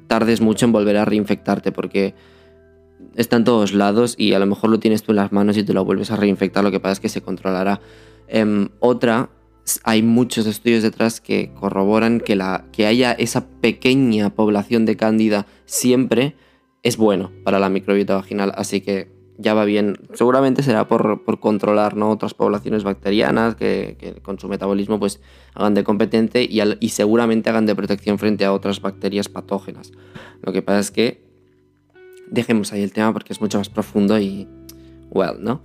tardes 0.07 0.41
mucho 0.41 0.65
en 0.65 0.73
volver 0.73 0.97
a 0.97 1.05
reinfectarte 1.05 1.73
porque 1.73 2.15
está 3.17 3.37
en 3.37 3.45
todos 3.45 3.73
lados 3.73 4.15
y 4.19 4.33
a 4.33 4.39
lo 4.39 4.47
mejor 4.47 4.71
lo 4.71 4.79
tienes 4.79 5.03
tú 5.03 5.13
en 5.13 5.17
las 5.17 5.33
manos 5.33 5.57
y 5.57 5.65
te 5.65 5.73
lo 5.73 5.85
vuelves 5.85 6.11
a 6.11 6.17
reinfectar, 6.17 6.65
lo 6.65 6.71
que 6.71 6.81
pasa 6.81 6.93
es 6.93 7.01
que 7.01 7.09
se 7.09 7.23
controlará. 7.23 7.81
Em, 8.29 8.69
otra, 8.81 9.31
hay 9.83 10.03
muchos 10.03 10.47
estudios 10.47 10.83
detrás 10.83 11.21
que 11.21 11.53
corroboran 11.55 12.21
que, 12.21 12.37
la, 12.37 12.67
que 12.73 12.87
haya 12.87 13.13
esa 13.13 13.47
pequeña 13.47 14.31
población 14.31 14.85
de 14.85 14.97
cándida 14.97 15.47
siempre 15.65 16.37
es 16.83 16.97
bueno 16.97 17.33
para 17.45 17.59
la 17.59 17.69
microbiota 17.69 18.15
vaginal, 18.15 18.53
así 18.57 18.81
que 18.81 19.13
ya 19.37 19.55
va 19.55 19.65
bien. 19.65 19.97
Seguramente 20.13 20.63
será 20.63 20.87
por, 20.87 21.25
controlar 21.41 21.97
¿no? 21.97 22.11
otras 22.11 22.35
poblaciones 22.35 22.85
bacterianas 22.85 23.57
que, 23.57 24.21
con 24.23 24.39
su 24.39 24.49
metabolismo 24.49 25.01
pues 25.01 25.21
hagan 25.55 25.75
de 25.75 25.83
competente 25.83 26.45
y, 26.45 26.61
y 26.81 26.89
seguramente 26.91 27.51
hagan 27.51 27.67
de 27.67 27.75
protección 27.75 28.19
frente 28.19 28.45
a 28.45 28.53
otras 28.53 28.81
bacterias 28.81 29.29
patógenas. 29.29 29.93
Lo 30.43 30.53
que 30.53 30.63
pasa 30.63 30.79
es 30.81 30.91
que 30.91 31.24
dejemos 32.31 32.73
ahí 32.73 32.83
el 32.83 32.93
tema 32.93 33.13
porque 33.13 33.33
es 33.33 33.41
mucho 33.41 33.59
más 33.59 33.69
profundo 33.69 34.19
y, 34.19 34.49
well, 35.11 35.37
¿no? 35.41 35.63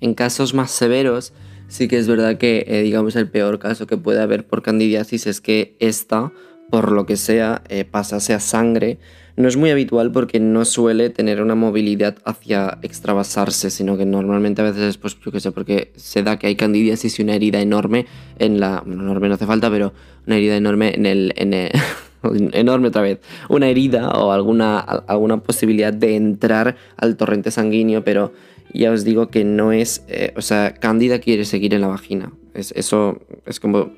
En 0.00 0.14
casos 0.14 0.54
más 0.54 0.70
severos, 0.70 1.32
sí 1.68 1.88
que 1.88 1.98
es 1.98 2.06
verdad 2.06 2.36
que, 2.36 2.64
eh, 2.66 2.82
digamos, 2.82 3.16
el 3.16 3.28
peor 3.28 3.58
caso 3.58 3.86
que 3.86 3.96
puede 3.96 4.20
haber 4.20 4.46
por 4.46 4.62
candidiasis 4.62 5.26
es 5.26 5.40
que 5.40 5.76
esta, 5.80 6.32
por 6.70 6.92
lo 6.92 7.06
que 7.06 7.16
sea, 7.16 7.62
eh, 7.68 7.84
pasase 7.84 8.34
a 8.34 8.40
sangre. 8.40 8.98
No 9.36 9.48
es 9.48 9.56
muy 9.56 9.70
habitual 9.70 10.12
porque 10.12 10.38
no 10.38 10.64
suele 10.64 11.10
tener 11.10 11.42
una 11.42 11.56
movilidad 11.56 12.18
hacia 12.24 12.78
extravasarse, 12.82 13.70
sino 13.70 13.96
que 13.96 14.06
normalmente 14.06 14.62
a 14.62 14.64
veces, 14.64 14.96
pues 14.96 15.18
yo 15.18 15.32
qué 15.32 15.40
sé, 15.40 15.50
porque 15.50 15.92
se 15.96 16.22
da 16.22 16.38
que 16.38 16.46
hay 16.46 16.54
candidiasis 16.54 17.18
y 17.18 17.22
una 17.22 17.34
herida 17.34 17.60
enorme 17.60 18.06
en 18.38 18.60
la. 18.60 18.82
Bueno, 18.86 19.02
enorme 19.02 19.28
no 19.28 19.34
hace 19.34 19.46
falta, 19.46 19.70
pero 19.70 19.92
una 20.26 20.36
herida 20.36 20.56
enorme. 20.56 20.94
En 20.94 21.06
el 21.06 21.72
enorme 22.52 22.88
otra 22.88 23.02
vez, 23.02 23.20
una 23.48 23.68
herida 23.68 24.08
o 24.10 24.32
alguna, 24.32 24.78
alguna 24.78 25.42
posibilidad 25.42 25.92
de 25.92 26.16
entrar 26.16 26.76
al 26.96 27.16
torrente 27.16 27.50
sanguíneo, 27.50 28.04
pero 28.04 28.32
ya 28.72 28.90
os 28.90 29.04
digo 29.04 29.28
que 29.28 29.44
no 29.44 29.72
es, 29.72 30.04
eh, 30.08 30.32
o 30.36 30.42
sea, 30.42 30.74
Cándida 30.74 31.20
quiere 31.20 31.44
seguir 31.44 31.74
en 31.74 31.80
la 31.80 31.88
vagina. 31.88 32.32
Es, 32.54 32.72
eso 32.72 33.20
es 33.46 33.60
como 33.60 33.92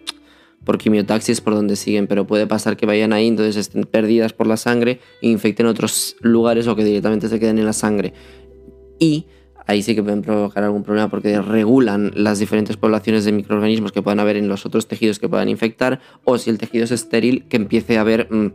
por 0.64 0.78
quimiotaxis 0.78 1.40
por 1.40 1.54
donde 1.54 1.76
siguen, 1.76 2.08
pero 2.08 2.26
puede 2.26 2.46
pasar 2.46 2.76
que 2.76 2.86
vayan 2.86 3.12
ahí, 3.12 3.28
entonces 3.28 3.56
estén 3.56 3.84
perdidas 3.84 4.32
por 4.32 4.46
la 4.46 4.56
sangre 4.56 5.00
e 5.22 5.28
infecten 5.28 5.66
otros 5.66 6.16
lugares 6.20 6.66
o 6.66 6.74
que 6.74 6.84
directamente 6.84 7.28
se 7.28 7.38
queden 7.38 7.58
en 7.58 7.66
la 7.66 7.72
sangre. 7.72 8.12
Y 8.98 9.26
ahí 9.66 9.82
sí 9.82 9.94
que 9.94 10.02
pueden 10.02 10.22
provocar 10.22 10.64
algún 10.64 10.82
problema 10.82 11.08
porque 11.08 11.40
regulan 11.40 12.12
las 12.14 12.38
diferentes 12.38 12.76
poblaciones 12.76 13.24
de 13.24 13.32
microorganismos 13.32 13.92
que 13.92 14.02
puedan 14.02 14.20
haber 14.20 14.36
en 14.36 14.48
los 14.48 14.64
otros 14.64 14.86
tejidos 14.88 15.18
que 15.18 15.28
puedan 15.28 15.48
infectar, 15.48 16.00
o 16.24 16.38
si 16.38 16.50
el 16.50 16.58
tejido 16.58 16.84
es 16.84 16.92
estéril, 16.92 17.46
que 17.48 17.56
empiece 17.56 17.98
a 17.98 18.02
haber... 18.02 18.28
Mm, 18.30 18.52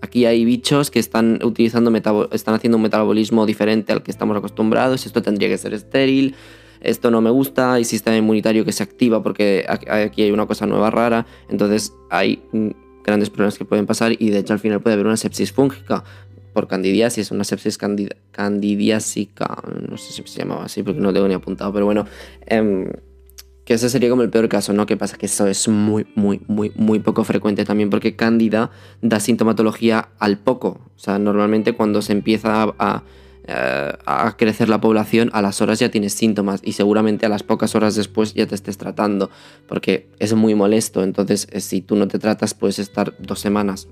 aquí 0.00 0.26
hay 0.26 0.44
bichos 0.44 0.90
que 0.90 0.98
están 0.98 1.40
utilizando 1.42 1.92
están 2.32 2.54
haciendo 2.54 2.76
un 2.76 2.82
metabolismo 2.82 3.46
diferente 3.46 3.92
al 3.92 4.02
que 4.02 4.10
estamos 4.10 4.36
acostumbrados. 4.36 5.06
Esto 5.06 5.22
tendría 5.22 5.48
que 5.48 5.58
ser 5.58 5.74
estéril. 5.74 6.34
Esto 6.80 7.10
no 7.10 7.20
me 7.20 7.30
gusta. 7.30 7.74
Hay 7.74 7.84
sistema 7.84 8.16
inmunitario 8.16 8.64
que 8.64 8.72
se 8.72 8.82
activa 8.82 9.22
porque 9.22 9.66
aquí 9.68 10.22
hay 10.22 10.30
una 10.30 10.46
cosa 10.46 10.66
nueva 10.66 10.90
rara. 10.90 11.26
Entonces 11.48 11.92
hay 12.10 12.42
mm, 12.52 12.68
grandes 13.04 13.30
problemas 13.30 13.58
que 13.58 13.64
pueden 13.64 13.86
pasar 13.86 14.12
y 14.18 14.30
de 14.30 14.38
hecho 14.38 14.52
al 14.52 14.60
final 14.60 14.80
puede 14.80 14.94
haber 14.94 15.06
una 15.06 15.16
sepsis 15.16 15.52
fúngica 15.52 16.04
por 16.58 16.66
candidiasis, 16.66 17.30
una 17.30 17.44
sepsis 17.44 17.78
candidiásica, 18.32 19.62
no 19.88 19.96
sé 19.96 20.12
si 20.12 20.22
se 20.26 20.40
llamaba 20.40 20.64
así 20.64 20.82
porque 20.82 20.98
no 20.98 21.12
tengo 21.12 21.28
ni 21.28 21.34
apuntado, 21.34 21.72
pero 21.72 21.84
bueno, 21.84 22.04
em, 22.46 22.90
que 23.64 23.74
ese 23.74 23.88
sería 23.88 24.10
como 24.10 24.22
el 24.22 24.30
peor 24.30 24.48
caso, 24.48 24.72
¿no? 24.72 24.84
Que 24.84 24.96
pasa 24.96 25.16
que 25.16 25.26
eso 25.26 25.46
es 25.46 25.68
muy, 25.68 26.08
muy, 26.16 26.40
muy, 26.48 26.72
muy 26.74 26.98
poco 26.98 27.22
frecuente 27.22 27.64
también 27.64 27.90
porque 27.90 28.16
cándida 28.16 28.72
da 29.02 29.20
sintomatología 29.20 30.08
al 30.18 30.38
poco, 30.38 30.80
o 30.96 30.98
sea, 30.98 31.20
normalmente 31.20 31.74
cuando 31.74 32.02
se 32.02 32.10
empieza 32.10 32.74
a, 32.76 33.04
eh, 33.46 33.92
a 34.04 34.36
crecer 34.36 34.68
la 34.68 34.80
población, 34.80 35.30
a 35.34 35.42
las 35.42 35.60
horas 35.60 35.78
ya 35.78 35.92
tienes 35.92 36.12
síntomas 36.12 36.60
y 36.64 36.72
seguramente 36.72 37.24
a 37.24 37.28
las 37.28 37.44
pocas 37.44 37.76
horas 37.76 37.94
después 37.94 38.34
ya 38.34 38.46
te 38.46 38.56
estés 38.56 38.78
tratando, 38.78 39.30
porque 39.68 40.08
es 40.18 40.34
muy 40.34 40.56
molesto. 40.56 41.04
Entonces, 41.04 41.46
eh, 41.52 41.60
si 41.60 41.82
tú 41.82 41.94
no 41.94 42.08
te 42.08 42.18
tratas, 42.18 42.54
puedes 42.54 42.80
estar 42.80 43.14
dos 43.20 43.38
semanas, 43.38 43.86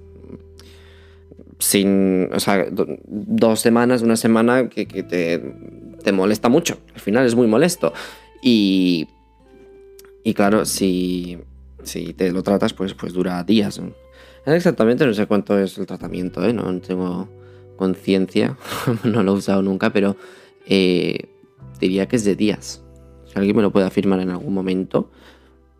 sin, 1.58 2.28
o 2.32 2.40
sea, 2.40 2.66
dos 2.70 3.60
semanas, 3.60 4.02
una 4.02 4.16
semana 4.16 4.68
que, 4.68 4.84
te, 4.86 6.12
molesta 6.12 6.48
mucho. 6.48 6.78
Al 6.94 7.00
final 7.00 7.26
es 7.26 7.34
muy 7.34 7.46
molesto. 7.46 7.92
Y, 8.42 9.08
y 10.22 10.34
claro, 10.34 10.64
si, 10.64 11.38
si 11.82 12.12
te 12.12 12.30
lo 12.32 12.42
tratas, 12.42 12.72
pues, 12.72 12.94
pues 12.94 13.12
dura 13.12 13.42
días. 13.44 13.80
Exactamente, 14.44 15.06
no 15.06 15.14
sé 15.14 15.26
cuánto 15.26 15.58
es 15.58 15.76
el 15.78 15.86
tratamiento, 15.86 16.44
¿eh? 16.46 16.52
no 16.52 16.80
tengo 16.80 17.28
conciencia, 17.76 18.56
no 19.04 19.22
lo 19.22 19.32
he 19.32 19.36
usado 19.36 19.62
nunca, 19.62 19.92
pero 19.92 20.16
eh, 20.66 21.28
diría 21.80 22.06
que 22.06 22.16
es 22.16 22.24
de 22.24 22.36
días. 22.36 22.82
Si 23.26 23.38
alguien 23.38 23.56
me 23.56 23.62
lo 23.62 23.72
puede 23.72 23.86
afirmar 23.86 24.20
en 24.20 24.30
algún 24.30 24.54
momento. 24.54 25.10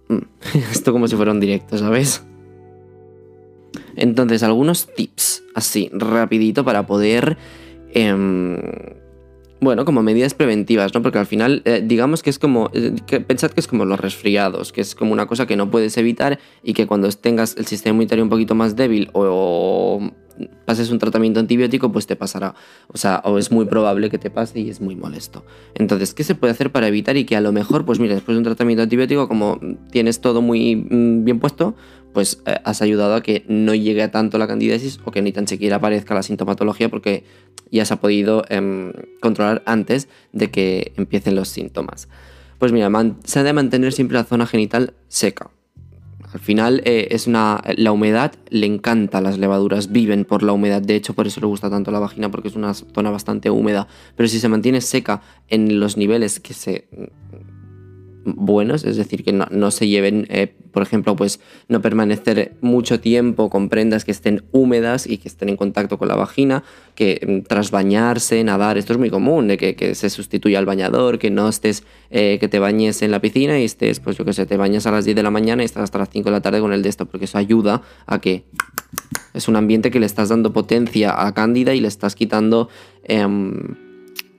Mm, 0.09 0.19
esto 0.73 0.93
como 0.93 1.07
si 1.09 1.17
fuera 1.17 1.33
un 1.33 1.41
directo, 1.41 1.79
¿sabes? 1.79 2.25
Entonces, 3.97 4.43
algunos 4.43 4.87
tips 4.95 5.43
así, 5.55 5.91
rapidito, 5.93 6.65
para 6.65 6.87
poder 6.87 7.37
em, 7.93 8.57
bueno, 9.61 9.85
como 9.85 10.03
medidas 10.03 10.35
preventivas, 10.35 10.95
¿no? 10.95 11.03
Porque 11.03 11.19
al 11.19 11.27
final, 11.27 11.63
eh, 11.65 11.83
digamos 11.85 12.23
que 12.23 12.31
es 12.31 12.39
como, 12.39 12.71
eh, 12.75 12.95
que 13.07 13.21
pensad 13.21 13.51
que 13.51 13.61
es 13.61 13.67
como 13.67 13.85
los 13.85 13.99
resfriados, 13.99 14.73
que 14.73 14.83
es 14.83 14.95
como 14.95 15.13
una 15.13 15.27
cosa 15.27 15.47
que 15.47 15.57
no 15.57 15.71
puedes 15.71 15.97
evitar 15.97 16.39
y 16.63 16.75
que 16.75 16.87
cuando 16.87 17.09
tengas 17.11 17.57
el 17.57 17.67
sistema 17.67 17.93
inmunitario 17.95 18.25
un 18.25 18.31
poquito 18.31 18.55
más 18.55 18.77
débil 18.77 19.09
o, 19.13 20.11
pases 20.67 20.91
un 20.91 20.99
tratamiento 20.99 21.41
antibiótico, 21.41 21.91
pues 21.91 22.07
te 22.07 22.15
pasará. 22.15 22.55
O 22.89 22.99
sea, 22.99 23.23
o 23.25 23.39
es 23.39 23.51
muy 23.51 23.65
probable 23.65 24.11
que 24.11 24.19
te 24.19 24.29
pase 24.29 24.61
y 24.61 24.69
es 24.69 24.83
muy 24.83 24.95
molesto. 24.95 25.47
Entonces, 25.75 26.13
¿qué 26.13 26.25
se 26.25 26.35
puede 26.35 26.51
hacer 26.51 26.71
para 26.71 26.89
evitar 26.89 27.17
y 27.17 27.25
que 27.25 27.37
a 27.37 27.41
lo 27.41 27.53
mejor, 27.53 27.87
pues 27.87 27.99
mira, 27.99 28.15
después 28.15 28.35
de 28.35 28.41
un 28.41 28.45
tratamiento 28.45 28.83
antibiótico, 28.83 29.29
como 29.29 29.59
tienes 29.91 30.21
todo 30.21 30.43
muy 30.43 30.77
mm, 30.77 31.25
bien 31.25 31.41
puesto, 31.41 31.75
pues 32.17 32.41
eh, 32.47 32.57
has 32.65 32.81
ayudado 32.81 33.15
a 33.15 33.23
que 33.23 33.45
no 33.47 33.75
llegue 33.75 34.09
tanto 34.09 34.39
la 34.39 34.47
candidiasis 34.47 35.01
o 35.05 35.11
que 35.11 35.21
ni 35.21 35.33
tan 35.33 35.47
siquiera 35.47 35.77
aparezca 35.77 36.15
la 36.15 36.23
sintomatología 36.23 36.89
porque 36.89 37.25
ya 37.71 37.85
se 37.85 37.93
ha 37.93 38.01
podido 38.01 38.43
em, 38.49 38.95
controlar 39.21 39.63
antes 39.67 40.09
de 40.33 40.51
que 40.51 40.95
empiecen 40.97 41.35
los 41.35 41.51
síntomas. 41.51 42.09
Pues 42.59 42.73
mira, 42.73 42.91
se 43.25 43.39
ha 43.39 43.43
de 43.43 43.53
mantener 43.53 43.93
siempre 43.93 44.17
la 44.17 44.25
zona 44.25 44.47
genital 44.47 44.95
seca. 45.09 45.51
Al 46.33 46.41
final 46.41 46.81
eh, 46.87 47.09
es 47.11 47.27
una, 47.27 47.63
la 47.77 47.93
humedad 47.93 48.33
le 48.49 48.65
encanta 48.65 49.21
las 49.21 49.37
levaduras, 49.37 49.93
viven 49.93 50.25
por 50.25 50.43
la 50.43 50.55
humedad, 50.55 50.81
de 50.81 50.95
hecho 50.97 51.13
por 51.13 51.27
eso 51.27 51.43
le 51.43 51.49
gusta 51.49 51.69
tanto 51.69 51.91
la 51.91 51.99
vagina 51.99 52.31
porque 52.31 52.49
es 52.49 52.57
una 52.57 52.73
zona 52.73 53.11
bastante 53.11 53.51
húmeda, 53.51 53.89
pero 54.17 54.27
si 54.27 54.41
se 54.41 54.49
mantiene 54.49 54.81
seca 54.81 55.21
en 55.49 55.81
los 55.81 55.99
niveles 55.99 56.41
que 56.41 56.55
se 56.55 56.89
buenos, 58.27 58.85
es 58.85 58.97
decir, 58.97 59.25
que 59.25 59.33
no, 59.33 59.71
se 59.71 59.87
lleven, 59.89 60.27
eh, 60.29 60.53
por 60.73 60.83
ejemplo, 60.83 61.15
pues 61.17 61.41
no 61.69 61.81
permanecer 61.81 62.57
mucho 62.61 63.01
tiempo 63.01 63.49
con 63.49 63.69
prendas 63.69 64.05
que 64.05 64.11
estén 64.11 64.45
húmedas 64.53 65.07
y 65.07 65.19
que 65.19 65.29
estén 65.29 65.49
en 65.49 65.57
contacto 65.57 65.97
con 65.97 66.09
la 66.09 66.17
vagina, 66.17 66.65
que 66.95 67.21
mm, 67.27 67.47
tras 67.47 67.71
bañarse, 67.71 68.43
nadar, 68.45 68.77
esto 68.79 68.93
es 68.93 68.99
muy 68.99 69.11
común, 69.11 69.49
de 69.49 69.57
que, 69.57 69.95
se 69.95 70.11
sustituya 70.11 70.59
al 70.59 70.67
bañador, 70.67 71.19
que 71.19 71.31
no 71.31 71.49
estés, 71.49 71.85
eh, 72.11 72.39
que 72.41 72.49
te 72.49 72.59
bañes 72.59 73.01
en 73.03 73.11
la 73.13 73.21
piscina 73.21 73.59
y 73.59 73.65
estés, 73.65 74.01
pues 74.01 74.17
yo 74.17 74.25
que 74.25 74.33
sé, 74.33 74.45
te 74.45 74.57
bañas 74.57 74.87
a 74.87 74.91
las 74.91 75.05
10 75.05 75.17
de 75.17 75.23
la 75.23 75.31
mañana 75.31 75.63
y 75.63 75.67
estás 75.67 75.85
hasta 75.85 75.99
las 75.99 76.11
5 76.11 76.29
de 76.29 76.33
la 76.33 76.41
tarde 76.41 76.61
con 76.61 76.73
el 76.73 76.83
de 76.83 76.89
esto, 76.89 77.07
porque 77.07 77.27
eso 77.27 77.39
ayuda 77.39 77.83
a 78.07 78.21
que 78.21 78.45
es 79.35 79.49
un 79.49 79.57
ambiente 79.57 79.91
que 79.91 80.01
le 80.01 80.07
estás 80.07 80.31
dando 80.31 80.53
potencia 80.53 81.27
a 81.27 81.33
Cándida 81.35 81.75
y 81.75 81.81
le 81.81 81.89
estás 81.89 82.15
quitando 82.15 82.69
em, 83.05 83.77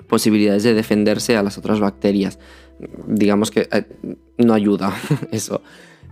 posibilidades 0.07 0.63
de 0.63 0.73
defenderse 0.73 1.37
a 1.37 1.43
las 1.43 1.57
otras 1.57 1.79
bacterias 1.79 2.39
digamos 3.07 3.51
que 3.51 3.67
eh, 3.71 3.85
no 4.37 4.53
ayuda 4.53 4.93
eso. 5.31 5.61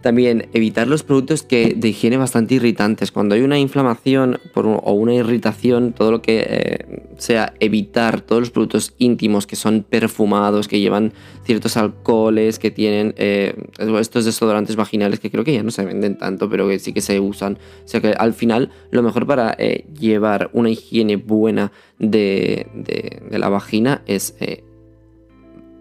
También 0.01 0.49
evitar 0.53 0.87
los 0.87 1.01
productos 1.01 1.41
que 1.41 1.73
de 1.75 1.87
higiene 1.87 2.17
bastante 2.17 2.53
irritantes. 2.53 3.11
Cuando 3.11 3.33
hay 3.33 3.41
una 3.41 3.57
inflamación 3.57 4.39
o 4.53 4.93
una 4.93 5.15
irritación, 5.15 5.93
todo 5.93 6.11
lo 6.11 6.21
que 6.21 6.45
eh, 6.47 7.07
sea 7.17 7.55
evitar 7.59 8.21
todos 8.21 8.41
los 8.41 8.51
productos 8.51 8.93
íntimos 8.99 9.47
que 9.47 9.55
son 9.55 9.81
perfumados, 9.81 10.67
que 10.67 10.79
llevan 10.79 11.11
ciertos 11.43 11.75
alcoholes, 11.75 12.59
que 12.59 12.69
tienen 12.69 13.15
eh, 13.17 13.55
estos 13.99 14.25
desodorantes 14.25 14.75
vaginales 14.75 15.19
que 15.19 15.31
creo 15.31 15.43
que 15.43 15.53
ya 15.53 15.63
no 15.63 15.71
se 15.71 15.83
venden 15.83 16.19
tanto, 16.19 16.51
pero 16.51 16.67
que 16.67 16.77
sí 16.77 16.93
que 16.93 17.01
se 17.01 17.19
usan. 17.19 17.57
O 17.83 17.87
sea 17.87 17.99
que 17.99 18.09
al 18.09 18.35
final 18.35 18.69
lo 18.91 19.01
mejor 19.01 19.25
para 19.25 19.57
llevar 19.57 20.51
una 20.53 20.69
higiene 20.69 21.15
buena 21.15 21.71
de, 21.97 22.67
de 22.75 23.39
la 23.39 23.49
vagina 23.49 24.03
es 24.05 24.35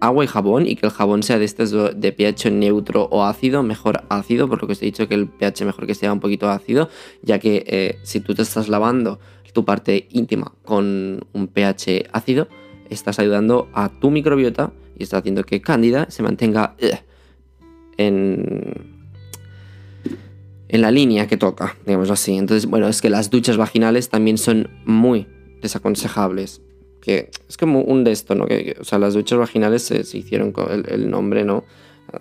agua 0.06 0.25
y 0.25 0.26
jabón 0.26 0.66
y 0.66 0.76
que 0.76 0.87
el 0.87 0.92
jabón 0.92 1.23
sea 1.23 1.38
de 1.38 1.44
estos 1.44 1.73
de 1.73 2.12
pH 2.12 2.50
neutro 2.50 3.08
o 3.11 3.25
ácido, 3.25 3.62
mejor 3.62 4.04
ácido, 4.08 4.49
por 4.49 4.61
lo 4.61 4.66
que 4.66 4.73
os 4.73 4.82
he 4.82 4.87
dicho 4.87 5.08
que 5.08 5.14
el 5.14 5.26
pH 5.26 5.64
mejor 5.64 5.87
que 5.87 5.94
sea 5.94 6.12
un 6.12 6.20
poquito 6.20 6.49
ácido, 6.50 6.88
ya 7.23 7.38
que 7.38 7.64
eh, 7.66 7.99
si 8.02 8.20
tú 8.20 8.34
te 8.34 8.42
estás 8.42 8.68
lavando 8.68 9.18
tu 9.54 9.64
parte 9.64 10.08
íntima 10.11 10.52
con 10.64 11.26
un 11.32 11.46
pH 11.46 12.08
ácido, 12.12 12.49
estás 12.90 13.18
ayudando 13.18 13.68
a 13.73 13.88
tu 13.88 14.11
microbiota 14.11 14.73
y 14.99 15.04
estás 15.04 15.20
haciendo 15.20 15.44
que 15.44 15.62
Cándida 15.62 16.06
se 16.11 16.23
mantenga 16.23 16.75
eh, 16.78 16.99
en, 17.96 18.75
en 20.68 20.80
la 20.80 20.90
línea 20.90 21.26
que 21.26 21.37
toca, 21.37 21.76
digamos 21.87 22.11
así. 22.11 22.37
Entonces, 22.37 22.66
bueno, 22.66 22.88
es 22.88 23.00
que 23.00 23.11
las 23.11 23.30
duchas 23.30 23.56
vaginales 23.56 24.11
también 24.11 24.37
son 24.37 24.68
muy 24.84 25.28
desaconsejables 25.62 26.61
que 27.04 27.30
es 27.49 27.56
como 27.56 27.82
un 27.82 28.02
de 28.02 28.12
esto, 28.12 28.34
¿no? 28.34 28.46
Que, 28.46 28.76
o 28.80 28.84
sea, 28.84 28.99
las 28.99 29.14
duchas 29.14 29.38
vaginales 29.38 29.82
se, 29.82 30.00
hicieron 30.16 30.52
con 30.52 30.84
el, 30.88 31.11
nombre, 31.11 31.44
¿no? 31.44 31.64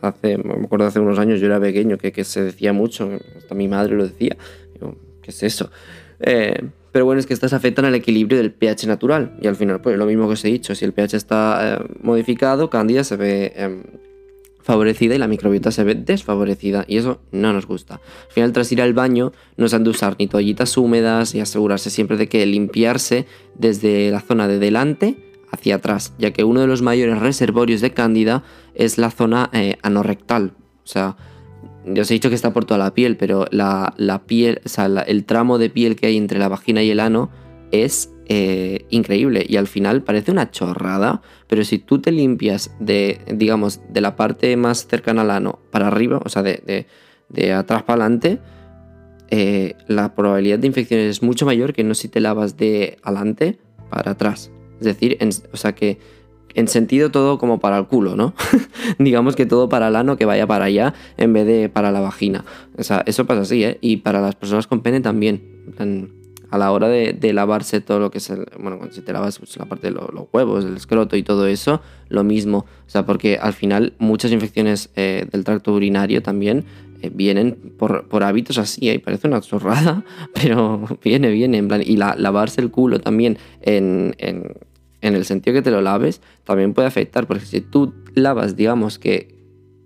Hace, 0.02 0.38
me 0.38 0.66
acuerdo 0.66 0.88
hace 0.88 1.00
unos 1.00 1.20
años, 1.20 1.40
yo 1.40 1.46
era 1.46 1.60
pequeño, 1.60 1.98
que, 1.98 2.12
que 2.12 2.24
se 2.24 2.44
decía 2.44 2.74
mucho, 2.74 3.10
hasta 3.38 3.56
mi 3.56 3.68
madre 3.68 3.96
lo 3.96 4.08
decía. 4.08 4.36
¿qué 5.22 5.32
es 5.32 5.42
eso? 5.44 5.72
Eh, 6.20 6.62
pero 6.92 7.06
bueno, 7.06 7.20
es 7.20 7.25
que 7.25 7.34
estas 7.34 7.54
afectan 7.54 7.86
al 7.86 7.96
equilibrio 7.96 8.38
del 8.38 8.52
pH 8.52 8.86
natural. 8.88 9.38
Y 9.42 9.48
al 9.48 9.56
final, 9.56 9.82
pues 9.82 9.98
lo 9.98 10.06
mismo 10.06 10.28
que 10.28 10.34
os 10.34 10.46
he 10.46 10.50
dicho, 10.50 10.75
si 10.75 10.86
el 10.86 10.94
pH 10.94 11.16
está 11.16 11.78
eh, 11.80 11.86
modificado, 12.02 12.70
Cándida 12.70 13.04
se 13.04 13.16
ve 13.16 13.54
em, 13.56 13.84
favorecida 14.63 15.13
y 15.13 15.17
la 15.17 15.27
microbiota 15.27 15.72
se 15.72 15.84
ve 15.84 15.93
desfavorecida 15.93 16.86
y 16.88 16.98
eso 16.98 17.22
no 17.32 17.54
nos 17.54 17.67
gusta. 17.67 17.95
Al 17.95 18.34
final 18.34 18.54
tras 18.54 18.71
ir 18.71 18.82
al 18.82 18.93
baño 18.93 19.32
no 19.58 19.67
se 19.67 19.76
han 19.76 19.84
de 19.84 19.91
usar 19.91 20.15
ni 20.17 20.28
toallitas 20.28 20.78
húmedas 20.78 21.36
y 21.36 21.41
asegurarse 21.41 21.89
siempre 21.89 22.17
de 22.17 22.28
que 22.28 22.45
limpiarse 22.45 23.28
desde 23.56 24.10
la 24.10 24.21
zona 24.21 24.47
de 24.47 24.60
delante 24.60 25.17
hacia 25.52 25.76
atrás, 25.76 26.13
ya 26.17 26.32
que 26.32 26.43
uno 26.43 26.62
de 26.62 26.67
los 26.67 26.82
mayores 26.82 27.19
reservorios 27.19 27.82
de 27.82 27.91
cándida 27.91 28.43
es 28.73 28.97
la 28.97 29.12
zona 29.12 29.49
eh, 29.54 29.78
anorrectal. 29.84 30.54
O 30.84 30.88
sea, 30.88 31.15
yo 31.86 32.02
os 32.02 32.10
he 32.10 32.15
dicho 32.15 32.30
que 32.30 32.36
está 32.36 32.54
por 32.54 32.65
toda 32.65 32.80
la 32.80 32.93
piel, 32.93 33.17
pero 33.17 33.45
la, 33.52 34.23
piel, 34.26 34.62
o 34.65 34.69
sea, 34.69 34.86
el 34.86 35.26
tramo 35.26 35.58
de 35.58 35.69
piel 35.69 35.95
que 35.95 36.08
hay 36.08 36.17
entre 36.17 36.39
la 36.39 36.47
vagina 36.47 36.82
y 36.82 36.89
el 36.89 36.99
ano 36.99 37.30
es 37.71 38.12
eh, 38.26 38.86
increíble 38.90 39.46
y 39.48 39.58
al 39.58 39.68
final 39.68 40.02
parece 40.02 40.32
una 40.32 40.50
chorrada, 40.50 41.22
pero 41.48 41.66
si 41.66 41.78
tú 41.78 42.00
te 42.00 42.12
limpias 42.12 42.72
de, 42.80 43.20
digamos, 43.28 43.82
de 43.90 44.00
la 44.00 44.16
parte 44.16 44.56
más 44.56 44.88
cercana 44.88 45.24
al 45.24 45.32
ano 45.32 45.60
para 45.72 45.88
arriba, 45.88 46.22
o 46.24 46.30
sea, 46.30 46.42
de, 46.42 46.86
atrás 47.54 47.84
para 47.84 48.06
adelante, 48.06 48.40
eh, 49.30 49.76
la 49.88 50.16
probabilidad 50.16 50.60
de 50.60 50.68
infecciones 50.68 51.10
es 51.10 51.22
mucho 51.22 51.46
mayor 51.46 51.74
que 51.74 51.84
no 51.84 51.96
si 51.96 52.08
te 52.08 52.22
lavas 52.22 52.56
de 52.56 52.98
adelante 53.04 53.60
para 53.90 54.12
atrás. 54.12 54.52
Es 54.80 54.86
decir, 54.86 55.18
o 55.52 55.58
sea 55.58 55.76
que 55.76 56.00
en 56.56 56.68
sentido 56.68 57.12
todo 57.12 57.38
como 57.38 57.60
para 57.60 57.78
el 57.78 57.88
culo, 57.88 58.16
¿no? 58.16 58.34
Digamos 59.00 59.36
que 59.36 59.46
todo 59.46 59.68
para 59.68 59.90
el 59.90 59.96
ano 59.96 60.18
que 60.18 60.26
vaya 60.26 60.48
para 60.48 60.66
allá 60.66 60.94
en 61.18 61.34
vez 61.34 61.46
de 61.46 61.68
para 61.68 61.92
la 61.92 62.00
vagina. 62.00 62.46
O 62.78 62.84
sea, 62.84 63.04
eso 63.06 63.26
pasa 63.26 63.42
así, 63.42 63.64
¿eh? 63.64 63.80
Y 63.82 63.98
para 63.98 64.22
las 64.22 64.36
personas 64.36 64.68
con 64.68 64.82
pene 64.82 65.02
también 65.02 65.64
a 66.54 66.60
la 66.60 66.72
hora 66.72 66.88
de, 66.88 67.34
lavarse 67.34 67.82
todo 67.82 67.98
lo 67.98 68.12
que 68.12 68.20
es 68.20 68.30
el, 68.30 68.46
bueno, 68.60 68.78
cuando 68.78 68.96
te 68.96 69.12
lavas 69.12 69.39
pues, 69.39 69.58
la 69.58 69.66
parte 69.66 69.88
de 69.88 69.94
los 69.96 70.28
huevos, 70.32 70.63
el 70.63 70.78
escroto 70.78 71.18
y 71.18 71.24
todo 71.24 71.48
eso, 71.48 71.82
lo 72.10 72.24
mismo. 72.24 72.60
O 72.60 72.89
sea, 72.89 73.08
porque 73.08 73.39
al 73.42 73.54
final 73.54 73.94
muchas 73.98 74.32
infecciones 74.32 74.92
eh, 74.96 75.26
del 75.32 75.46
tracto 75.46 75.74
urinario 75.74 76.22
también 76.22 76.63
eh, 77.02 77.10
vienen 77.12 77.74
por, 77.80 78.06
hábitos 78.24 78.60
así, 78.60 78.88
y 78.88 79.00
parece 79.00 79.28
una 79.28 79.42
chorrada, 79.42 80.06
pero 80.36 80.86
viene, 81.04 81.32
viene, 81.32 81.58
en 81.58 81.68
plan, 81.68 81.82
y 81.84 81.98
la, 81.98 82.16
lavarse 82.20 82.62
el 82.62 82.70
culo 82.70 83.00
también 83.00 83.39
en, 83.63 84.13
el 85.02 85.26
sentido 85.26 85.56
que 85.56 85.63
te 85.63 85.72
lo 85.72 85.82
laves, 85.82 86.22
también 86.44 86.76
puede 86.76 86.88
afectar, 86.88 87.26
porque 87.26 87.46
si 87.46 87.62
tú 87.62 87.96
lavas, 88.13 88.56
digamos, 88.56 89.00
que, 89.00 89.34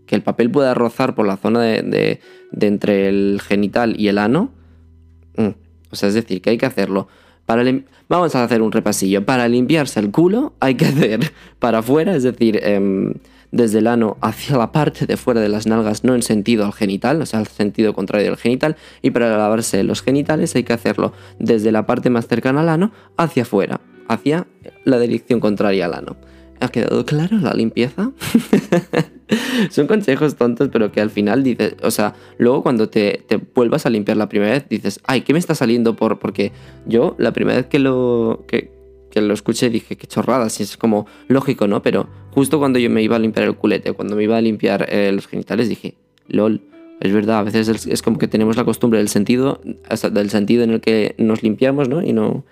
el 0.09 0.21
papel 0.21 0.51
pueda 0.51 0.73
rozar 0.73 1.15
por 1.15 1.25
la 1.25 1.37
zona 1.37 1.61
de, 1.61 2.19
entre 2.59 3.07
el 3.07 3.39
genital 3.41 3.95
y 3.97 4.09
el 4.09 4.17
ano, 4.17 4.51
o 5.91 5.95
sea, 5.95 6.09
es 6.09 6.15
decir, 6.15 6.41
que 6.41 6.51
hay 6.51 6.57
que 6.57 6.65
hacerlo. 6.65 7.07
Para 7.45 7.63
Vamos 8.09 8.35
a 8.35 8.43
hacer 8.43 8.61
un 8.61 8.71
repasillo. 8.71 9.25
Para 9.25 9.47
limpiarse 9.47 9.99
el 9.99 10.11
culo 10.11 10.53
hay 10.59 10.75
que 10.75 10.85
hacer 10.85 11.31
para 11.59 11.79
afuera, 11.79 12.15
es 12.15 12.23
decir, 12.23 12.59
em, 12.63 13.13
desde 13.51 13.79
el 13.79 13.87
ano 13.87 14.17
hacia 14.21 14.57
la 14.57 14.71
parte 14.71 15.05
de 15.05 15.17
fuera 15.17 15.41
de 15.41 15.49
las 15.49 15.67
nalgas, 15.67 16.03
no 16.03 16.15
en 16.15 16.21
sentido 16.21 16.65
al 16.65 16.73
genital, 16.73 17.21
o 17.21 17.25
sea, 17.25 17.39
al 17.39 17.47
sentido 17.47 17.93
contrario 17.93 18.27
del 18.27 18.37
genital. 18.37 18.75
Y 19.01 19.11
para 19.11 19.37
lavarse 19.37 19.83
los 19.83 20.01
genitales 20.01 20.55
hay 20.55 20.63
que 20.63 20.73
hacerlo 20.73 21.13
desde 21.39 21.71
la 21.71 21.85
parte 21.85 22.09
más 22.09 22.27
cercana 22.27 22.61
al 22.61 22.69
ano 22.69 22.91
hacia 23.17 23.43
afuera, 23.43 23.81
hacia 24.07 24.47
la 24.85 24.99
dirección 24.99 25.39
contraria 25.39 25.85
al 25.85 25.93
ano. 25.93 26.17
¿Ha 26.59 26.69
quedado 26.69 27.05
claro 27.05 27.37
la 27.37 27.53
limpieza? 27.53 28.11
Son 29.69 29.87
consejos 29.87 30.35
tontos, 30.35 30.69
pero 30.71 30.91
que 30.91 31.01
al 31.01 31.09
final 31.09 31.43
dices, 31.43 31.75
o 31.83 31.91
sea, 31.91 32.15
luego 32.37 32.63
cuando 32.63 32.89
te, 32.89 33.25
vuelvas 33.53 33.85
a 33.85 33.89
limpiar 33.89 34.17
la 34.17 34.29
primera 34.29 34.53
vez, 34.53 34.67
dices, 34.69 34.99
ay, 35.05 35.21
¿qué 35.21 35.33
me 35.33 35.39
está 35.39 35.53
saliendo 35.53 35.95
por? 35.95 36.17
Porque 36.19 36.51
yo 36.85 37.15
la 37.19 37.31
primera 37.31 37.57
vez 37.57 37.67
que 37.67 37.79
lo, 37.79 38.45
que, 38.47 38.71
lo 39.15 39.33
escuché 39.33 39.69
dije, 39.69 39.97
qué 39.97 40.07
chorrada, 40.07 40.49
si 40.49 40.63
es 40.63 40.77
como 40.77 41.07
lógico, 41.27 41.67
¿no? 41.67 41.81
Pero 41.81 42.07
justo 42.31 42.59
cuando 42.59 42.79
yo 42.79 42.89
me 42.89 43.01
iba 43.01 43.15
a 43.15 43.19
limpiar 43.19 43.47
el 43.47 43.55
culete, 43.55 43.93
cuando 43.93 44.15
me 44.15 44.23
iba 44.23 44.37
a 44.37 44.41
limpiar 44.41 44.87
eh, 44.89 45.11
los 45.11 45.27
genitales, 45.27 45.69
dije, 45.69 45.95
lol, 46.27 46.61
es 46.99 47.13
verdad, 47.13 47.39
a 47.39 47.43
veces 47.43 47.87
es, 47.87 48.01
como 48.01 48.17
que 48.17 48.27
tenemos 48.27 48.57
la 48.57 48.63
costumbre 48.63 48.99
del 48.99 49.09
sentido, 49.09 49.61
del 50.11 50.29
sentido 50.29 50.63
en 50.63 50.71
el 50.71 50.81
que 50.81 51.13
nos 51.17 51.43
limpiamos, 51.43 51.89
¿no? 51.89 52.01
Y 52.01 52.13
no, 52.13 52.45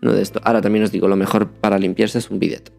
no 0.00 0.12
de 0.12 0.22
esto. 0.22 0.40
Ahora 0.42 0.60
también 0.60 0.84
os 0.84 0.90
digo, 0.90 1.06
lo 1.06 1.16
mejor 1.16 1.48
para 1.48 1.78
limpiarse 1.78 2.18
es 2.18 2.30
un 2.30 2.38
bidet 2.38 2.72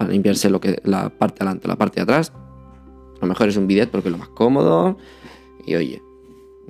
para 0.00 0.12
limpiarse 0.12 0.48
lo 0.48 0.62
que, 0.62 0.80
la 0.82 1.10
parte 1.10 1.42
adelante, 1.42 1.68
la 1.68 1.76
parte 1.76 1.96
de 1.96 2.04
atrás. 2.04 2.32
A 2.34 3.18
lo 3.20 3.26
mejor 3.26 3.50
es 3.50 3.58
un 3.58 3.66
bidet 3.66 3.90
porque 3.90 4.08
es 4.08 4.12
lo 4.12 4.16
más 4.16 4.30
cómodo. 4.30 4.96
Y 5.66 5.74
oye, 5.74 6.00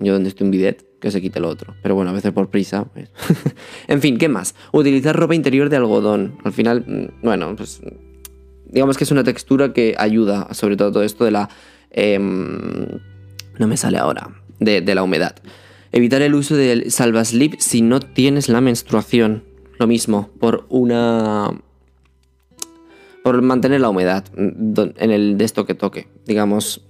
yo 0.00 0.14
donde 0.14 0.30
estoy 0.30 0.46
un 0.46 0.50
bidet, 0.50 0.84
que 0.98 1.12
se 1.12 1.20
quite 1.20 1.38
lo 1.38 1.48
otro. 1.48 1.76
Pero 1.80 1.94
bueno, 1.94 2.10
a 2.10 2.12
veces 2.12 2.32
por 2.32 2.50
prisa. 2.50 2.86
pues. 2.86 3.08
en 3.86 4.00
fin, 4.00 4.18
¿qué 4.18 4.28
más? 4.28 4.56
Utilizar 4.72 5.14
ropa 5.14 5.36
interior 5.36 5.68
de 5.68 5.76
algodón. 5.76 6.38
Al 6.42 6.52
final, 6.52 6.84
mm, 6.84 7.24
bueno, 7.24 7.54
pues 7.54 7.80
digamos 8.66 8.98
que 8.98 9.04
es 9.04 9.12
una 9.12 9.22
textura 9.22 9.72
que 9.72 9.94
ayuda, 9.96 10.52
sobre 10.52 10.76
todo 10.76 10.90
todo 10.90 11.04
esto 11.04 11.24
de 11.24 11.30
la... 11.30 11.50
em, 11.92 12.84
no 13.60 13.68
me 13.68 13.76
sale 13.76 13.98
ahora, 13.98 14.42
de, 14.58 14.80
de 14.80 14.94
la 14.96 15.04
humedad. 15.04 15.36
Evitar 15.92 16.22
el 16.22 16.34
uso 16.34 16.56
del 16.56 16.90
salvaslip 16.90 17.60
si 17.60 17.80
no 17.80 18.00
tienes 18.00 18.48
la 18.48 18.60
menstruación. 18.60 19.44
Lo 19.78 19.86
mismo, 19.86 20.30
por 20.40 20.66
una... 20.68 21.52
Por 23.22 23.42
mantener 23.42 23.80
la 23.80 23.90
humedad 23.90 24.24
mm, 24.36 24.80
en 24.96 25.10
el 25.10 25.38
de 25.38 25.44
esto 25.44 25.66
que 25.66 25.74
toque. 25.74 26.08
Digamos, 26.26 26.86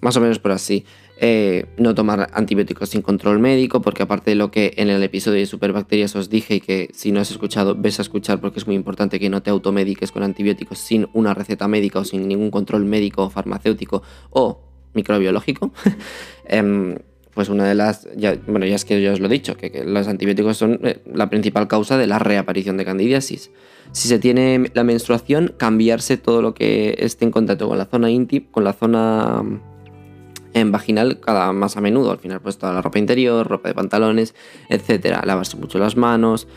más 0.00 0.16
o 0.16 0.20
menos 0.20 0.38
por 0.38 0.52
así. 0.52 0.84
Eh, 1.24 1.66
no 1.76 1.94
tomar 1.94 2.30
antibióticos 2.32 2.88
sin 2.88 3.00
control 3.00 3.38
médico, 3.38 3.80
porque 3.80 4.02
aparte 4.02 4.32
de 4.32 4.34
lo 4.34 4.50
que 4.50 4.74
en 4.76 4.90
el 4.90 5.00
episodio 5.04 5.38
de 5.38 5.46
Superbacterias 5.46 6.16
os 6.16 6.28
dije 6.28 6.56
y 6.56 6.60
que 6.60 6.88
si 6.92 7.12
no 7.12 7.20
has 7.20 7.30
escuchado, 7.30 7.76
ves 7.76 8.00
a 8.00 8.02
escuchar 8.02 8.40
porque 8.40 8.58
es 8.58 8.66
muy 8.66 8.74
importante 8.74 9.20
que 9.20 9.30
no 9.30 9.40
te 9.40 9.50
automediques 9.50 10.10
con 10.10 10.24
antibióticos 10.24 10.78
sin 10.78 11.08
una 11.12 11.32
receta 11.32 11.68
médica 11.68 12.00
o 12.00 12.04
sin 12.04 12.26
ningún 12.26 12.50
control 12.50 12.84
médico, 12.84 13.30
farmacéutico 13.30 14.02
o 14.30 14.62
microbiológico. 14.94 15.72
Em, 16.44 16.98
pues 17.34 17.48
una 17.48 17.66
de 17.66 17.74
las, 17.74 18.06
ya, 18.14 18.36
bueno, 18.46 18.66
ya 18.66 18.74
es 18.74 18.84
que 18.84 19.00
yo 19.00 19.12
os 19.12 19.20
lo 19.20 19.26
he 19.26 19.30
dicho, 19.30 19.56
que, 19.56 19.84
los 19.86 20.06
antibióticos 20.06 20.56
son 20.56 20.80
eh, 20.82 21.00
la 21.12 21.30
principal 21.30 21.66
causa 21.66 21.96
de 21.96 22.06
la 22.06 22.18
reaparición 22.18 22.76
de 22.76 22.84
candidiasis. 22.84 23.50
Si 23.92 24.08
se 24.08 24.18
tiene 24.18 24.70
la 24.74 24.84
menstruación, 24.84 25.54
cambiarse 25.56 26.18
todo 26.18 26.42
lo 26.42 26.54
que 26.54 26.94
esté 26.98 27.24
en 27.24 27.30
contacto 27.30 27.68
con 27.68 27.78
la 27.78 27.86
zona 27.86 28.10
íntima, 28.10 28.46
con 28.50 28.64
la 28.64 28.74
zona 28.74 29.42
mm, 29.42 30.70
vaginal 30.70 31.20
cada 31.20 31.52
más 31.52 31.76
a 31.76 31.80
menudo. 31.80 32.10
Al 32.10 32.18
final, 32.18 32.40
pues 32.40 32.58
toda 32.58 32.74
la 32.74 32.82
ropa 32.82 32.98
interior, 32.98 33.46
ropa 33.46 33.68
de 33.68 33.74
pantalones, 33.74 34.34
etcétera. 34.68 35.22
Lavarse 35.24 35.56
mucho 35.56 35.78
las 35.78 35.96
manos. 35.96 36.48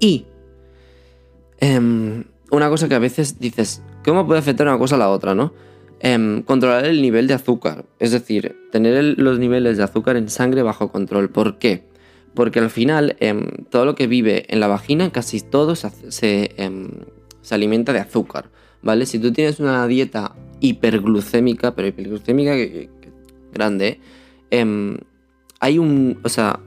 Y 0.00 0.26
em, 1.58 2.24
una 2.50 2.68
cosa 2.68 2.88
que 2.88 2.94
a 2.94 2.98
veces 2.98 3.38
dices, 3.38 3.82
¿cómo 4.04 4.26
puede 4.26 4.40
afectar 4.40 4.66
una 4.66 4.78
cosa 4.78 4.96
a 4.96 4.98
la 4.98 5.10
otra, 5.10 5.34
no? 5.34 5.52
Em, 6.04 6.42
controlar 6.42 6.84
el 6.86 7.00
nivel 7.00 7.28
de 7.28 7.34
azúcar. 7.34 7.84
Es 8.00 8.10
decir, 8.10 8.56
tener 8.72 9.16
los 9.18 9.38
niveles 9.38 9.76
de 9.76 9.84
azúcar 9.84 10.16
en 10.16 10.28
sangre 10.28 10.62
bajo 10.62 10.90
control. 10.90 11.30
¿Por 11.30 11.60
qué? 11.60 11.84
Porque 12.34 12.58
al 12.58 12.70
final, 12.70 13.14
em, 13.20 13.46
todo 13.70 13.84
lo 13.84 13.94
que 13.94 14.08
vive 14.08 14.44
en 14.48 14.58
la 14.58 14.66
vagina, 14.66 15.12
casi 15.12 15.40
todo 15.40 15.74
em, 16.22 16.88
se 17.40 17.54
alimenta 17.54 17.92
de 17.92 18.00
azúcar. 18.00 18.50
¿Vale? 18.82 19.06
Si 19.06 19.20
tú 19.20 19.32
tienes 19.32 19.60
una 19.60 19.86
dieta 19.86 20.34
hiperglucémica, 20.58 21.76
pero 21.76 21.86
hiperglucémica 21.86 22.56
grande, 23.52 24.00
hay 25.60 25.78
un. 25.78 26.18
O 26.24 26.28
sea, 26.28 26.58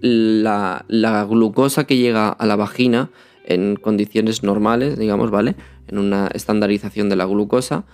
la, 0.00 0.84
la 0.86 1.24
glucosa 1.24 1.88
que 1.88 1.96
llega 1.96 2.28
a 2.28 2.46
la 2.46 2.54
vagina 2.54 3.10
en 3.44 3.74
condiciones 3.74 4.44
normales, 4.44 4.96
digamos, 4.96 5.32
¿vale? 5.32 5.56
En 5.88 5.98
una 5.98 6.28
estandarización 6.28 7.08
de 7.08 7.16
la 7.16 7.24
glucosa, 7.24 7.84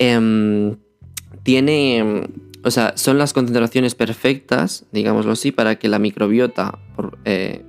em, 0.00 0.76
tiene. 1.44 1.98
em, 1.98 2.24
O 2.62 2.70
sea, 2.70 2.92
son 2.96 3.16
las 3.16 3.32
concentraciones 3.32 3.94
perfectas, 3.94 4.84
digámoslo 4.92 5.32
así, 5.32 5.50
para 5.50 5.78
que 5.78 5.88
la 5.88 5.98
microbiota, 5.98 6.78
por, 6.94 7.16
eh, 7.24 7.64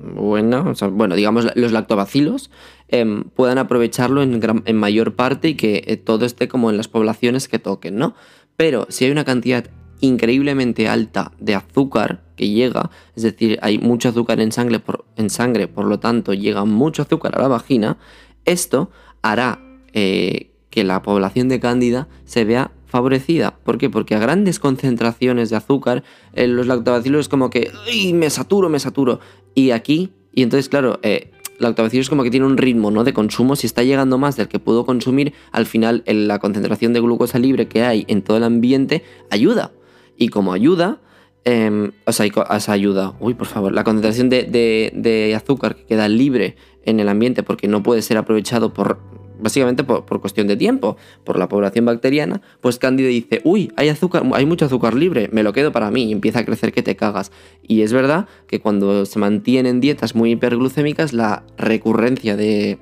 buena, 0.00 0.60
o 0.60 0.74
sea, 0.74 0.88
bueno, 0.88 1.14
digamos, 1.14 1.46
los 1.54 1.72
lactobacilos, 1.72 2.50
em, 2.88 3.24
puedan 3.24 3.58
aprovecharlo 3.58 4.22
en, 4.22 4.76
mayor 4.76 5.14
parte 5.14 5.48
y 5.48 5.54
que 5.54 5.84
eh, 5.86 5.96
todo 5.96 6.26
esté 6.26 6.48
como 6.48 6.70
en 6.70 6.76
las 6.76 6.88
poblaciones 6.88 7.48
que 7.48 7.58
toquen, 7.58 7.96
¿no? 7.96 8.14
Pero 8.56 8.86
si 8.90 9.04
hay 9.06 9.10
una 9.10 9.24
cantidad 9.24 9.64
increíblemente 10.00 10.88
alta 10.88 11.32
de 11.38 11.54
azúcar 11.54 12.22
que 12.36 12.48
llega, 12.48 12.90
es 13.16 13.22
decir, 13.22 13.58
hay 13.62 13.78
mucho 13.78 14.08
azúcar 14.08 14.40
en 14.40 14.52
sangre, 14.52 14.80
por, 14.80 15.04
en 15.16 15.30
sangre, 15.30 15.68
por 15.68 15.86
lo 15.86 15.98
tanto 15.98 16.34
llega 16.34 16.64
mucho 16.64 17.02
azúcar 17.02 17.38
a 17.38 17.42
la 17.42 17.48
vagina, 17.48 17.98
esto 18.44 18.90
hará 19.22 19.60
eh, 19.92 20.50
que 20.70 20.84
la 20.84 21.02
población 21.02 21.48
de 21.48 21.60
cándida 21.60 22.08
se 22.24 22.44
vea 22.44 22.70
favorecida. 22.86 23.56
¿Por 23.64 23.78
qué? 23.78 23.90
Porque 23.90 24.14
a 24.14 24.18
grandes 24.18 24.58
concentraciones 24.58 25.50
de 25.50 25.56
azúcar, 25.56 26.02
eh, 26.32 26.46
los 26.46 26.66
lactobacilos 26.66 27.28
como 27.28 27.50
que, 27.50 27.70
¡ay, 27.88 28.12
me 28.12 28.30
saturo, 28.30 28.68
me 28.68 28.80
saturo! 28.80 29.20
Y 29.54 29.70
aquí, 29.72 30.10
y 30.32 30.42
entonces, 30.42 30.68
claro, 30.68 30.98
eh, 31.02 31.30
lactobacilos 31.58 32.08
como 32.08 32.22
que 32.22 32.30
tiene 32.30 32.46
un 32.46 32.56
ritmo 32.56 32.90
¿no? 32.90 33.04
de 33.04 33.12
consumo, 33.12 33.54
si 33.54 33.66
está 33.66 33.82
llegando 33.82 34.16
más 34.18 34.36
del 34.36 34.48
que 34.48 34.58
puedo 34.58 34.86
consumir, 34.86 35.34
al 35.52 35.66
final 35.66 36.02
en 36.06 36.26
la 36.26 36.38
concentración 36.38 36.92
de 36.92 37.00
glucosa 37.00 37.38
libre 37.38 37.68
que 37.68 37.82
hay 37.82 38.04
en 38.08 38.22
todo 38.22 38.36
el 38.38 38.44
ambiente 38.44 39.04
ayuda. 39.30 39.72
Y 40.16 40.28
como 40.28 40.52
ayuda, 40.52 41.00
em, 41.44 41.92
o 42.06 42.12
sea, 42.12 42.26
o 42.34 42.70
ayuda, 42.72 43.14
uy, 43.20 43.34
por 43.34 43.46
favor, 43.46 43.72
la 43.72 43.84
concentración 43.84 44.28
de- 44.30 44.90
de 44.94 45.34
azúcar 45.34 45.76
que 45.76 45.84
queda 45.84 46.08
libre 46.08 46.56
en 46.84 47.00
el 47.00 47.08
ambiente 47.08 47.42
porque 47.42 47.68
no 47.68 47.82
puede 47.82 48.02
ser 48.02 48.16
aprovechado 48.16 48.72
por, 48.72 48.98
básicamente 49.40 49.84
por, 49.84 50.20
cuestión 50.20 50.46
de 50.46 50.56
tiempo, 50.56 50.96
por 51.24 51.38
la 51.38 51.48
población 51.48 51.84
bacteriana, 51.84 52.40
pues 52.60 52.78
Cándida 52.78 53.08
dice, 53.08 53.40
uy, 53.44 53.72
hay 53.76 53.88
azúcar, 53.88 54.22
hay 54.34 54.46
mucho 54.46 54.66
azúcar 54.66 54.94
libre, 54.94 55.28
me 55.32 55.42
lo 55.42 55.52
quedo 55.52 55.72
para 55.72 55.90
mí 55.90 56.04
y 56.04 56.12
empieza 56.12 56.40
a 56.40 56.44
crecer 56.44 56.72
que 56.72 56.82
te 56.82 56.96
cagas. 56.96 57.32
Y 57.62 57.82
es 57.82 57.92
verdad 57.92 58.26
que 58.46 58.60
cuando 58.60 59.06
se 59.06 59.18
mantienen 59.18 59.80
dietas 59.80 60.14
muy 60.14 60.32
hiperglucémicas, 60.32 61.12
la 61.12 61.42
recurrencia 61.56 62.36
de, 62.36 62.78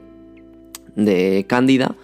de 0.96 1.44
cándida 1.48 1.96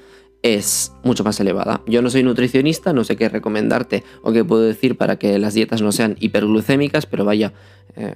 es 0.45 0.93
mucho 1.03 1.25
más 1.25 1.41
elevada. 1.41 1.81
Yo 1.87 2.03
no 2.03 2.11
soy 2.11 2.23
nutricionista, 2.23 2.93
no 2.93 3.03
sé 3.03 3.17
qué 3.17 3.31
recomendarte 3.31 4.05
o 4.23 4.31
qué 4.31 4.45
puedo 4.45 4.61
decir 4.63 4.99
para 4.99 5.17
que 5.17 5.39
las 5.39 5.55
dietas 5.55 5.81
no 5.81 5.91
sean 5.91 6.17
hiperglucémicas, 6.21 7.07
pero 7.07 7.25
vaya, 7.25 7.55
eh, 7.97 8.15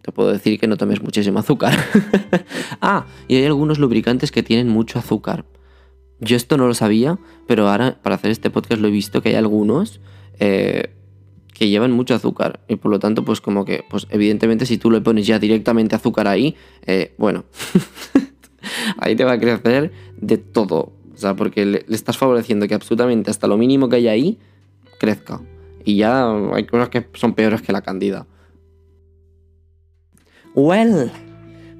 te 0.00 0.10
puedo 0.10 0.32
decir 0.32 0.58
que 0.58 0.66
no 0.66 0.78
tomes 0.78 1.02
muchísimo 1.02 1.38
azúcar. 1.38 1.78
ah, 2.80 3.04
y 3.28 3.36
hay 3.36 3.44
algunos 3.44 3.78
lubricantes 3.78 4.32
que 4.32 4.42
tienen 4.42 4.68
mucho 4.68 4.98
azúcar. 4.98 5.44
Yo 6.20 6.36
esto 6.36 6.56
no 6.56 6.66
lo 6.66 6.74
sabía, 6.74 7.18
pero 7.46 7.68
ahora 7.68 7.98
para 8.02 8.16
hacer 8.16 8.30
este 8.30 8.50
podcast 8.50 8.80
lo 8.80 8.88
he 8.88 8.90
visto 8.90 9.22
que 9.22 9.30
hay 9.30 9.34
algunos 9.36 10.00
eh, 10.40 10.94
que 11.54 11.68
llevan 11.68 11.92
mucho 11.92 12.14
azúcar 12.14 12.60
y 12.68 12.76
por 12.76 12.90
lo 12.90 12.98
tanto 12.98 13.24
pues 13.24 13.40
como 13.40 13.64
que, 13.64 13.84
pues 13.88 14.06
evidentemente 14.10 14.66
si 14.66 14.78
tú 14.78 14.90
le 14.90 15.00
pones 15.00 15.26
ya 15.26 15.38
directamente 15.38 15.96
azúcar 15.96 16.28
ahí, 16.28 16.56
eh, 16.86 17.14
bueno, 17.18 17.44
ahí 18.98 19.16
te 19.16 19.24
va 19.24 19.32
a 19.32 19.40
crecer 19.40 19.92
de 20.16 20.38
todo. 20.38 20.92
O 21.14 21.20
sea, 21.20 21.34
porque 21.34 21.66
le, 21.66 21.84
estás 21.88 22.16
favoreciendo 22.16 22.68
que 22.68 22.74
absolutamente 22.74 23.30
hasta 23.30 23.48
lo 23.48 23.56
mínimo 23.56 23.88
que 23.88 23.96
hay 23.96 24.08
ahí 24.08 24.38
crezca. 25.00 25.40
Y 25.84 25.96
ya 25.96 26.32
hay 26.54 26.64
cosas 26.66 26.90
que 26.90 27.08
son 27.14 27.34
peores 27.34 27.62
que 27.62 27.72
la 27.72 27.82
candida. 27.82 28.26
Well, 30.54 31.10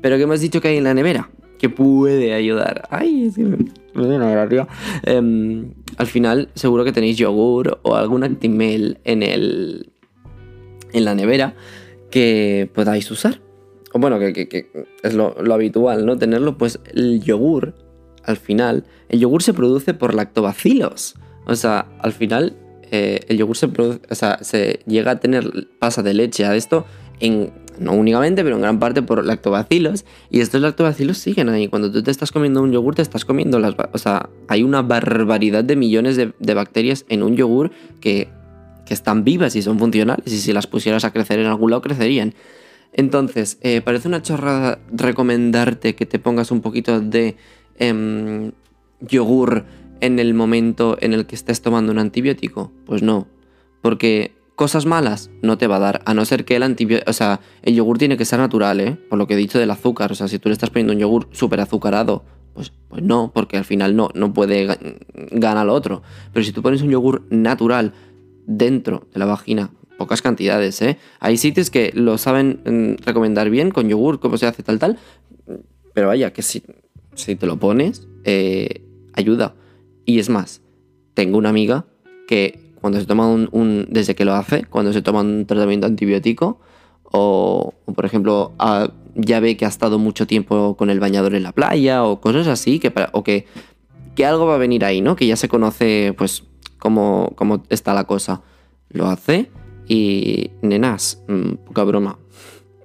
pero 0.00 0.18
¿qué 0.18 0.26
me 0.26 0.34
has 0.34 0.40
dicho 0.40 0.60
que 0.60 0.68
hay 0.68 0.78
en 0.78 0.84
la 0.84 0.94
nevera? 0.94 1.30
Que 1.58 1.68
puede 1.68 2.34
ayudar. 2.34 2.88
Ay, 2.90 3.26
es 3.26 3.36
que 3.36 3.44
Em, 5.04 5.72
al 5.96 6.06
final, 6.06 6.48
seguro 6.54 6.84
que 6.84 6.92
tenéis 6.92 7.16
yogur 7.16 7.80
o 7.82 7.96
algún 7.96 8.24
actimel 8.24 8.98
en 9.04 9.22
el. 9.22 9.90
en 10.92 11.04
la 11.04 11.14
nevera 11.14 11.54
que 12.10 12.70
podáis 12.74 13.10
usar. 13.10 13.40
O 13.92 13.98
bueno, 13.98 14.18
que, 14.18 14.70
es 15.02 15.14
lo, 15.14 15.34
lo 15.42 15.54
habitual, 15.54 16.04
¿no? 16.04 16.18
Tenerlo, 16.18 16.58
pues 16.58 16.80
el 16.94 17.22
yogur, 17.22 17.74
al 18.24 18.36
final, 18.36 18.84
el 19.08 19.20
yogur 19.20 19.42
se 19.42 19.54
produce 19.54 19.94
por 19.94 20.14
lactobacilos. 20.14 21.14
O 21.46 21.54
sea, 21.54 21.86
al 22.00 22.12
final, 22.12 22.56
eh, 22.90 23.20
el 23.28 23.38
yogur 23.38 23.56
se 23.56 23.68
produce, 23.68 24.00
o 24.10 24.14
sea, 24.14 24.38
se 24.42 24.80
llega 24.86 25.12
a 25.12 25.20
tener, 25.20 25.68
pasa 25.78 26.02
de 26.02 26.14
leche 26.14 26.44
a 26.44 26.54
esto 26.54 26.84
en, 27.20 27.52
no 27.78 27.92
únicamente, 27.92 28.42
pero 28.42 28.56
en 28.56 28.62
gran 28.62 28.78
parte 28.78 29.02
por 29.02 29.24
lactobacilos. 29.24 30.04
Y 30.30 30.40
estos 30.40 30.60
lactobacilos 30.60 31.18
siguen 31.18 31.48
ahí. 31.48 31.68
Cuando 31.68 31.90
tú 31.90 32.02
te 32.02 32.10
estás 32.10 32.32
comiendo 32.32 32.62
un 32.62 32.72
yogur, 32.72 32.94
te 32.94 33.02
estás 33.02 33.24
comiendo 33.24 33.58
las... 33.58 33.74
O 33.92 33.98
sea, 33.98 34.28
hay 34.48 34.62
una 34.62 34.82
barbaridad 34.82 35.64
de 35.64 35.76
millones 35.76 36.16
de, 36.16 36.32
de 36.38 36.54
bacterias 36.54 37.04
en 37.08 37.22
un 37.22 37.36
yogur 37.36 37.70
que, 38.00 38.28
que 38.86 38.94
están 38.94 39.24
vivas 39.24 39.54
y 39.56 39.62
son 39.62 39.78
funcionales. 39.78 40.32
Y 40.32 40.38
si 40.38 40.52
las 40.52 40.66
pusieras 40.66 41.04
a 41.04 41.12
crecer 41.12 41.38
en 41.38 41.46
algún 41.46 41.70
lado, 41.70 41.82
crecerían. 41.82 42.34
Entonces, 42.92 43.58
eh, 43.60 43.80
parece 43.80 44.08
una 44.08 44.22
chorrada 44.22 44.78
recomendarte 44.90 45.94
que 45.94 46.06
te 46.06 46.18
pongas 46.18 46.50
un 46.50 46.62
poquito 46.62 47.00
de 47.00 47.36
em, 47.78 48.52
yogur 49.00 49.64
en 50.00 50.18
el 50.18 50.34
momento 50.34 50.96
en 51.00 51.12
el 51.12 51.26
que 51.26 51.34
estés 51.34 51.60
tomando 51.60 51.92
un 51.92 51.98
antibiótico. 51.98 52.72
Pues 52.86 53.02
no, 53.02 53.26
porque 53.82 54.32
cosas 54.58 54.84
malas 54.86 55.30
no 55.40 55.56
te 55.56 55.66
va 55.68 55.76
a 55.76 55.78
dar, 55.78 56.02
a 56.04 56.12
no 56.14 56.24
ser 56.24 56.44
que 56.44 56.56
el 56.56 56.64
antibiótico, 56.64 57.08
o 57.08 57.14
sea, 57.14 57.40
el 57.62 57.74
yogur 57.76 57.96
tiene 57.96 58.16
que 58.16 58.24
ser 58.24 58.40
natural, 58.40 58.80
¿eh? 58.80 58.98
Por 59.08 59.16
lo 59.18 59.26
que 59.28 59.34
he 59.34 59.36
dicho 59.36 59.58
del 59.58 59.70
azúcar, 59.70 60.10
o 60.10 60.14
sea, 60.16 60.26
si 60.26 60.38
tú 60.40 60.48
le 60.48 60.52
estás 60.52 60.68
poniendo 60.70 60.92
un 60.92 60.98
yogur 60.98 61.28
súper 61.30 61.60
azucarado, 61.60 62.24
pues, 62.54 62.72
pues 62.88 63.02
no, 63.02 63.30
porque 63.32 63.56
al 63.56 63.64
final 63.64 63.94
no, 63.94 64.08
no 64.14 64.32
puede 64.34 64.66
ga- 64.68 64.98
ganar 65.30 65.64
lo 65.64 65.72
otro. 65.74 66.02
Pero 66.32 66.44
si 66.44 66.50
tú 66.52 66.60
pones 66.60 66.82
un 66.82 66.90
yogur 66.90 67.22
natural 67.30 67.92
dentro 68.46 69.06
de 69.12 69.18
la 69.20 69.26
vagina, 69.26 69.70
pocas 69.96 70.22
cantidades, 70.22 70.82
¿eh? 70.82 70.98
Hay 71.20 71.36
sitios 71.36 71.70
que 71.70 71.92
lo 71.94 72.18
saben 72.18 72.60
mm, 72.66 73.04
recomendar 73.06 73.50
bien 73.50 73.70
con 73.70 73.88
yogur, 73.88 74.18
cómo 74.18 74.36
se 74.38 74.46
hace 74.46 74.64
tal, 74.64 74.78
tal, 74.80 74.98
pero 75.94 76.08
vaya, 76.08 76.32
que 76.32 76.42
si, 76.42 76.64
si 77.14 77.36
te 77.36 77.46
lo 77.46 77.58
pones, 77.58 78.08
eh, 78.24 78.82
ayuda. 79.14 79.54
Y 80.04 80.18
es 80.18 80.28
más, 80.30 80.62
tengo 81.14 81.38
una 81.38 81.48
amiga 81.50 81.86
que 82.26 82.67
cuando 82.80 83.00
se 83.00 83.06
toma 83.06 83.26
un, 83.26 83.86
desde 83.90 84.14
que 84.14 84.24
lo 84.24 84.34
hace, 84.34 84.64
cuando 84.64 84.92
se 84.92 85.02
toma 85.02 85.20
un 85.20 85.46
tratamiento 85.46 85.86
antibiótico, 85.86 86.60
o, 87.10 87.74
por 87.94 88.04
ejemplo, 88.04 88.52
ya 89.14 89.40
ve 89.40 89.56
que 89.56 89.64
ha 89.64 89.68
estado 89.68 89.98
mucho 89.98 90.26
tiempo 90.26 90.76
con 90.76 90.90
el 90.90 91.00
bañador 91.00 91.34
en 91.34 91.42
la 91.42 91.52
playa 91.52 92.04
o 92.04 92.20
cosas 92.20 92.46
así, 92.46 92.78
que, 92.78 92.92
o 93.12 93.24
que, 93.24 93.46
que 94.14 94.26
algo 94.26 94.46
va 94.46 94.56
a 94.56 94.58
venir 94.58 94.84
ahí, 94.84 95.00
¿no? 95.00 95.16
Que 95.16 95.26
ya 95.26 95.36
se 95.36 95.48
conoce, 95.48 96.14
pues, 96.16 96.44
cómo, 96.78 97.32
cómo 97.36 97.62
está 97.70 97.94
la 97.94 98.04
cosa. 98.04 98.42
Lo 98.90 99.06
hace 99.06 99.50
y, 99.86 100.50
nenas, 100.62 101.22
mm, 101.28 101.54
poca 101.66 101.84
broma. 101.84 102.18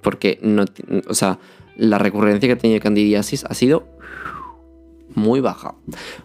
Porque 0.02 0.38
no, 0.42 0.64
o 1.08 1.14
sea, 1.14 1.38
la 1.76 1.98
recurrencia 1.98 2.48
que 2.48 2.56
tenía 2.56 2.80
candidiasis 2.80 3.44
ha 3.44 3.54
sido 3.54 3.86
muy 5.14 5.40
baja. 5.40 5.74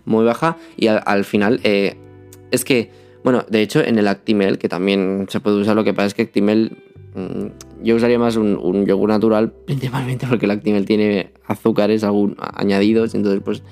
Muy 0.05 0.25
baja 0.25 0.57
y 0.77 0.87
al, 0.87 1.25
final 1.25 1.59
eh, 1.63 1.97
es 2.51 2.65
que, 2.65 2.91
bueno, 3.23 3.45
de 3.49 3.61
hecho 3.61 3.81
en 3.81 3.97
el 3.97 4.07
Actimel, 4.07 4.57
que 4.57 4.69
también 4.69 5.27
se 5.29 5.39
puede 5.39 5.57
usar, 5.57 5.75
lo 5.75 5.83
que 5.83 5.93
pasa 5.93 6.07
es 6.07 6.13
que 6.13 6.23
Actimel 6.23 6.77
mm, 7.15 7.83
yo 7.83 7.95
usaría 7.95 8.19
más 8.19 8.35
un, 8.35 8.85
yogur 8.85 9.09
natural, 9.09 9.51
principalmente 9.65 10.27
porque 10.27 10.45
el 10.45 10.51
Actimel 10.51 10.85
tiene 10.85 11.31
azúcares 11.45 12.05
añadidos, 12.37 13.15
entonces 13.15 13.41
pues 13.43 13.63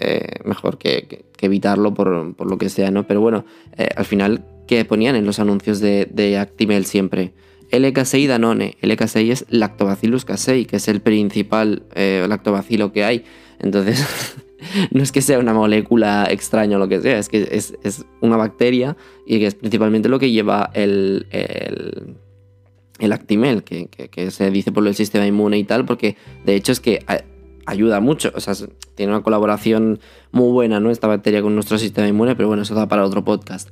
eh, 0.00 0.40
mejor 0.44 0.78
que, 0.78 1.24
evitarlo 1.40 1.92
por, 1.92 2.08
lo 2.08 2.58
que 2.58 2.70
sea, 2.70 2.90
¿no? 2.90 3.06
Pero 3.06 3.20
bueno, 3.20 3.44
eh, 3.76 3.88
al 3.94 4.06
final, 4.06 4.46
¿qué 4.66 4.82
ponían 4.86 5.14
en 5.14 5.26
los 5.26 5.40
anuncios 5.40 5.78
de, 5.78 6.08
de 6.10 6.38
Actimel 6.38 6.86
siempre? 6.86 7.34
LK6 7.70 8.28
Danone. 8.28 8.76
LK6 8.82 9.30
es 9.30 9.46
Lactobacillus 9.48 10.24
casei, 10.24 10.64
que 10.64 10.76
es 10.76 10.88
el 10.88 11.00
principal 11.00 11.82
eh, 11.94 12.24
lactobacilo 12.28 12.92
que 12.92 13.04
hay. 13.04 13.24
Entonces, 13.58 14.04
no 14.90 15.02
es 15.02 15.12
que 15.12 15.22
sea 15.22 15.38
una 15.38 15.52
molécula 15.52 16.26
extraña 16.30 16.76
o 16.76 16.80
lo 16.80 16.88
que 16.88 17.00
sea, 17.00 17.18
es 17.18 17.28
que 17.28 17.48
es, 17.50 18.04
una 18.20 18.36
bacteria 18.36 18.96
y 19.26 19.38
que 19.38 19.46
es 19.46 19.54
principalmente 19.54 20.08
lo 20.08 20.18
que 20.18 20.30
lleva 20.30 20.70
el, 20.74 21.26
el, 21.30 23.12
Actimel, 23.12 23.62
que, 23.64 24.30
se 24.30 24.50
dice 24.50 24.72
por 24.72 24.86
el 24.86 24.94
sistema 24.94 25.26
inmune 25.26 25.58
y 25.58 25.64
tal, 25.64 25.84
porque 25.84 26.16
de 26.44 26.54
hecho 26.54 26.72
es 26.72 26.80
que 26.80 27.04
ayuda 27.66 28.00
mucho, 28.00 28.32
o 28.34 28.40
sea, 28.40 28.54
tiene 28.94 29.12
una 29.12 29.22
colaboración 29.22 30.00
muy 30.32 30.52
buena, 30.52 30.80
¿no? 30.80 30.90
Esta 30.90 31.06
bacteria 31.06 31.42
con 31.42 31.54
nuestro 31.54 31.78
sistema 31.78 32.08
inmune, 32.08 32.36
pero 32.36 32.48
bueno, 32.48 32.62
eso 32.62 32.74
da 32.74 32.88
para 32.88 33.04
otro 33.04 33.24
podcast. 33.24 33.70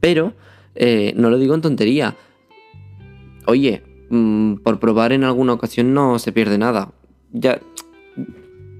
Pero, 0.00 0.34
eh, 0.74 1.12
no 1.16 1.30
lo 1.30 1.38
digo 1.38 1.54
en 1.54 1.60
tontería, 1.60 2.16
oye, 3.46 3.82
mm, 4.10 4.56
por 4.56 4.78
probar 4.80 5.12
en 5.12 5.24
alguna 5.24 5.52
ocasión 5.52 5.94
no 5.94 6.18
se 6.18 6.32
pierde 6.32 6.58
nada. 6.58 6.92
Ya. 7.32 7.60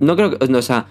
No 0.01 0.17
creo 0.17 0.37
que. 0.37 0.49
No, 0.49 0.59
o 0.59 0.63
sea, 0.63 0.87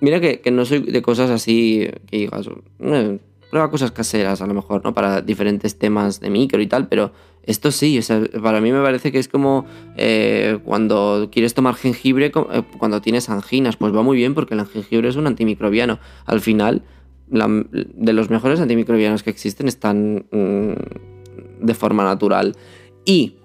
mira 0.00 0.20
que, 0.20 0.50
no 0.50 0.64
soy 0.64 0.80
de 0.80 1.02
cosas 1.02 1.30
así 1.30 1.88
que 2.06 2.18
digas. 2.18 2.48
Eh, 2.80 3.18
prueba 3.50 3.70
cosas 3.70 3.92
caseras 3.92 4.42
a 4.42 4.46
lo 4.46 4.54
mejor, 4.54 4.82
¿no? 4.84 4.94
Para 4.94 5.20
diferentes 5.22 5.78
temas 5.78 6.20
de 6.20 6.30
micro 6.30 6.60
y 6.60 6.66
tal, 6.66 6.88
pero 6.88 7.12
esto 7.44 7.70
sí, 7.70 7.98
o 7.98 8.02
sea, 8.02 8.20
para 8.42 8.60
mí 8.60 8.72
me 8.72 8.82
parece 8.82 9.12
que 9.12 9.18
es 9.18 9.28
como 9.28 9.66
eh, 9.96 10.58
cuando 10.64 11.28
quieres 11.30 11.54
tomar 11.54 11.74
jengibre, 11.74 12.26
eh, 12.26 12.62
cuando 12.78 13.00
tienes 13.00 13.28
anginas, 13.28 13.76
pues 13.76 13.94
va 13.94 14.02
muy 14.02 14.16
bien 14.16 14.34
porque 14.34 14.54
el 14.54 14.66
jengibre 14.66 15.08
es 15.08 15.16
un 15.16 15.26
antimicrobiano. 15.26 16.00
Al 16.26 16.40
final, 16.40 16.82
de 17.28 18.12
los 18.12 18.30
mejores 18.30 18.60
antimicrobianos 18.60 19.22
que 19.22 19.30
existen 19.30 19.68
están 19.68 20.26
mm, 20.30 21.64
de 21.64 21.74
forma 21.74 22.04
natural. 22.04 22.56
Y 23.04 23.36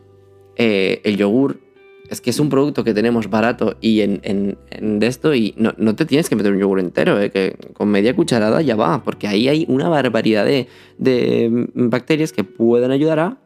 el 0.56 1.16
yogur 1.16 1.69
es 2.10 2.22
que 2.22 2.30
es 2.30 2.40
un 2.40 2.50
producto 2.50 2.84
que 2.84 2.94
tenemos 2.94 3.30
barato 3.30 3.76
y 3.82 4.02
en, 4.02 4.20
en, 4.24 5.00
de 5.00 5.08
esto 5.08 5.34
y 5.34 5.54
no, 5.58 5.96
te 5.96 6.06
tienes 6.06 6.30
que 6.30 6.36
meter 6.36 6.52
un 6.52 6.60
yogur 6.60 6.80
entero, 6.80 7.20
eh, 7.20 7.30
que 7.30 7.56
con 7.74 7.90
media 7.90 8.16
cucharada 8.16 8.62
ya 8.62 8.76
va, 8.76 9.04
porque 9.04 9.28
ahí 9.28 9.48
hay 9.48 9.66
una 9.68 9.90
barbaridad 9.90 10.46
de, 10.46 10.68
de 10.98 11.68
bacterias 11.74 12.32
que 12.32 12.44
pueden 12.44 12.92
ayudar 12.92 13.20
a, 13.20 13.38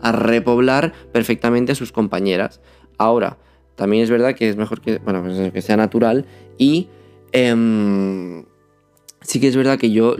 a 0.00 0.12
repoblar 0.12 0.92
perfectamente 1.12 1.72
a 1.72 1.74
sus 1.74 1.92
compañeras. 1.92 2.60
Ahora, 2.98 3.38
también 3.74 4.02
es 4.02 4.10
verdad 4.10 4.34
que 4.34 4.48
es 4.48 4.56
mejor 4.56 4.80
que, 4.80 4.98
bueno, 4.98 5.22
pues 5.22 5.52
que 5.52 5.62
sea 5.62 5.76
natural 5.76 6.26
y... 6.58 6.88
Em, 7.32 8.44
sí 9.24 9.40
que 9.40 9.48
es 9.48 9.56
verdad 9.56 9.78
que 9.78 9.90
yo 9.90 10.16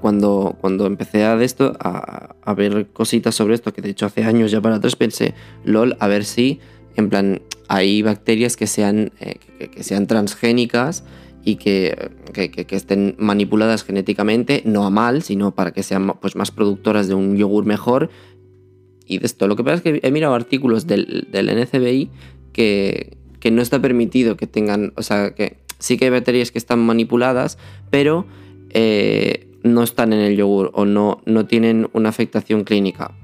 cuando, 0.00 0.56
cuando 0.60 0.86
empecé 0.86 1.24
a, 1.24 1.36
de 1.36 1.44
esto, 1.44 1.72
a, 1.80 2.54
ver 2.54 2.86
cositas 2.92 3.34
sobre 3.34 3.54
esto, 3.54 3.72
que 3.72 3.82
de 3.82 3.90
hecho 3.90 4.06
hace 4.06 4.24
años 4.24 4.50
ya 4.50 4.60
para 4.60 4.76
atrás 4.76 4.94
pensé, 4.94 5.34
lol, 5.64 5.96
a 5.98 6.06
ver 6.06 6.24
si, 6.24 6.60
en 6.94 7.08
plan, 7.08 7.42
hay 7.68 8.02
bacterias 8.02 8.56
que 8.56 8.66
sean, 8.66 9.12
eh, 9.20 9.36
que, 9.70 9.82
sean 9.82 10.06
transgénicas 10.06 11.02
y 11.44 11.56
que, 11.56 12.10
estén 12.70 13.16
manipuladas 13.18 13.84
genéticamente, 13.84 14.62
no 14.66 14.84
a 14.84 14.90
mal, 14.90 15.22
sino 15.22 15.54
para 15.54 15.72
que 15.72 15.82
sean 15.82 16.12
pues, 16.20 16.36
más 16.36 16.50
productoras 16.50 17.08
de 17.08 17.14
un 17.14 17.36
yogur 17.36 17.64
mejor. 17.64 18.10
Y 19.06 19.18
de 19.18 19.26
esto, 19.26 19.48
lo 19.48 19.56
que 19.56 19.64
pasa 19.64 19.76
es 19.76 19.82
que 19.82 20.00
he 20.02 20.10
mirado 20.10 20.34
artículos 20.34 20.86
del, 20.86 21.26
del 21.32 21.48
NCBI 21.48 22.10
que, 22.52 23.16
que 23.40 23.50
no 23.50 23.62
está 23.62 23.80
permitido 23.80 24.36
que 24.36 24.46
tengan, 24.46 24.92
o 24.96 25.02
sea, 25.02 25.34
que 25.34 25.56
sí 25.78 25.96
que 25.96 26.04
hay 26.04 26.10
bacterias 26.10 26.52
que 26.52 26.58
están 26.58 26.78
manipuladas, 26.78 27.58
pero 27.90 28.26
eh, 28.72 29.48
no 29.62 29.82
están 29.82 30.12
en 30.12 30.20
el 30.20 30.36
yogur 30.36 30.70
o 30.74 30.84
no, 30.84 31.20
no 31.24 31.46
tienen 31.46 31.88
una 31.92 32.08
afectación 32.08 32.64
clínica. 32.64 33.14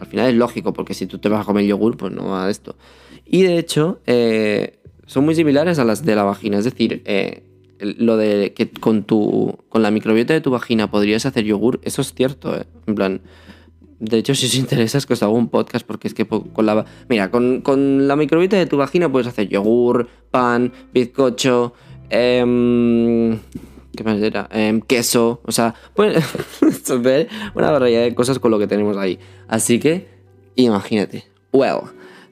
Al 0.00 0.06
final 0.06 0.28
es 0.28 0.34
lógico, 0.34 0.72
porque 0.72 0.94
si 0.94 1.06
tú 1.06 1.18
te 1.18 1.28
vas 1.28 1.42
a 1.42 1.44
comer 1.44 1.64
yogur, 1.64 1.96
pues 1.96 2.12
no 2.12 2.28
va 2.28 2.46
a 2.46 2.50
esto. 2.50 2.76
Y 3.24 3.42
de 3.42 3.58
hecho, 3.58 4.00
eh, 4.06 4.78
son 5.06 5.24
muy 5.24 5.34
similares 5.34 5.78
a 5.78 5.84
las 5.84 6.04
de 6.04 6.14
la 6.14 6.22
vagina. 6.22 6.58
Es 6.58 6.64
decir, 6.64 7.02
eh, 7.04 7.42
lo 7.80 8.16
de 8.16 8.52
que 8.54 8.70
con, 8.70 9.02
tu, 9.02 9.58
con 9.68 9.82
la 9.82 9.90
microbiota 9.90 10.34
de 10.34 10.40
tu 10.40 10.50
vagina 10.50 10.90
podrías 10.90 11.26
hacer 11.26 11.44
yogur, 11.44 11.80
eso 11.82 12.00
es 12.02 12.14
cierto. 12.14 12.64
En 12.86 12.94
plan, 12.94 13.20
de 13.98 14.18
hecho, 14.18 14.34
si 14.34 14.46
os 14.46 14.54
interesa, 14.54 14.98
es 14.98 15.06
que 15.06 15.14
os 15.14 15.22
hago 15.22 15.34
un 15.34 15.48
podcast 15.48 15.84
porque 15.84 16.06
es 16.06 16.14
que 16.14 16.26
con 16.26 16.64
la. 16.64 16.84
Mira, 17.08 17.30
con, 17.30 17.62
con 17.62 18.06
la 18.06 18.14
microbiota 18.14 18.56
de 18.56 18.66
tu 18.66 18.76
vagina 18.76 19.10
puedes 19.10 19.26
hacer 19.26 19.48
yogur, 19.48 20.08
pan, 20.30 20.72
bizcocho. 20.92 21.74
Eh, 22.10 23.36
¿Qué 23.98 24.04
más? 24.04 24.20
Em, 24.52 24.80
queso, 24.80 25.40
o 25.44 25.50
sea, 25.50 25.74
pues 25.94 26.24
una 26.88 27.72
barbaridad 27.72 28.02
de 28.02 28.14
cosas 28.14 28.38
con 28.38 28.52
lo 28.52 28.58
que 28.60 28.68
tenemos 28.68 28.96
ahí. 28.96 29.18
Así 29.48 29.80
que, 29.80 30.06
imagínate. 30.54 31.24
Well, 31.50 31.80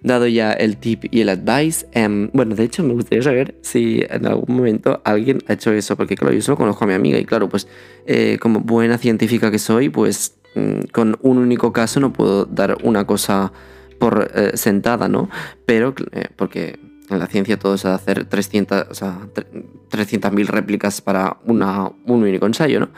dado 0.01 0.29
ya 0.29 0.53
el 0.53 0.77
tip 0.77 1.07
y 1.11 1.23
el 1.23 1.29
advice, 1.29 1.85
em, 1.91 2.31
bueno, 2.33 2.55
de 2.55 2.63
hecho 2.63 2.85
me 2.85 2.93
gustaría 2.93 3.25
saber 3.25 3.57
si 3.63 4.01
en 4.09 4.27
algún 4.27 4.55
momento 4.59 5.01
alguien 5.03 5.43
ha 5.49 5.55
hecho 5.55 5.73
eso, 5.73 5.97
porque 5.97 6.15
claro, 6.15 6.33
yo 6.33 6.41
solo 6.41 6.57
conozco 6.57 6.85
a 6.85 6.87
mi 6.87 6.95
amiga 6.95 7.19
y 7.19 7.25
claro, 7.25 7.49
pues 7.49 7.67
eh, 8.07 8.39
como 8.41 8.61
buena 8.61 8.97
científica 8.97 9.51
que 9.51 9.59
soy, 9.59 9.89
pues 9.89 10.37
mm, 10.55 10.93
con 10.93 11.19
un 11.23 11.39
único 11.39 11.73
caso 11.73 11.99
no 11.99 12.13
puedo 12.13 12.45
dar 12.45 12.79
una 12.85 13.09
cosa 13.09 13.53
por 13.99 14.31
eh, 14.37 14.53
sentada, 14.55 15.09
¿no? 15.09 15.31
Pero, 15.65 15.97
eh, 16.13 16.27
porque 16.37 16.79
en 17.09 17.19
la 17.19 17.27
ciencia 17.27 17.59
todo 17.59 17.77
de 17.77 17.89
hacer 17.91 18.25
300, 18.25 18.87
o 18.91 18.95
sea, 18.95 19.19
300.000 19.91 20.47
réplicas 20.47 21.01
para 21.01 21.39
una, 21.45 21.91
un 22.07 22.23
único 22.23 22.47
ensayo, 22.47 22.81
¿no? 22.81 22.89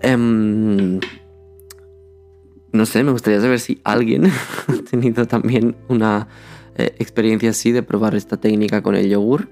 Em, 0.00 1.00
no 2.72 2.86
sé, 2.86 3.04
me 3.04 3.12
gustaría 3.12 3.40
saber 3.40 3.60
si 3.60 3.80
alguien 3.84 4.26
ha 4.68 4.90
tenido 4.90 5.26
también 5.26 5.76
una 5.88 6.28
eh, 6.76 6.94
experiencia 6.98 7.50
así 7.50 7.70
de 7.72 7.82
probar 7.82 8.14
esta 8.14 8.36
técnica 8.36 8.82
con 8.82 8.96
el 8.96 9.08
yogur 9.08 9.48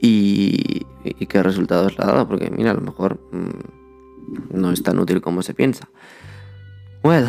y, 0.00 0.86
qué 1.28 1.42
resultados 1.42 1.98
le 1.98 2.04
ha 2.04 2.06
dado, 2.06 2.28
porque 2.28 2.50
mira, 2.50 2.70
a 2.70 2.74
lo 2.74 2.80
mejor 2.80 3.20
mm, 3.32 4.58
no 4.58 4.70
es 4.70 4.82
tan 4.82 4.98
útil 4.98 5.20
como 5.20 5.42
se 5.42 5.54
piensa. 5.54 5.88
Well, 7.02 7.26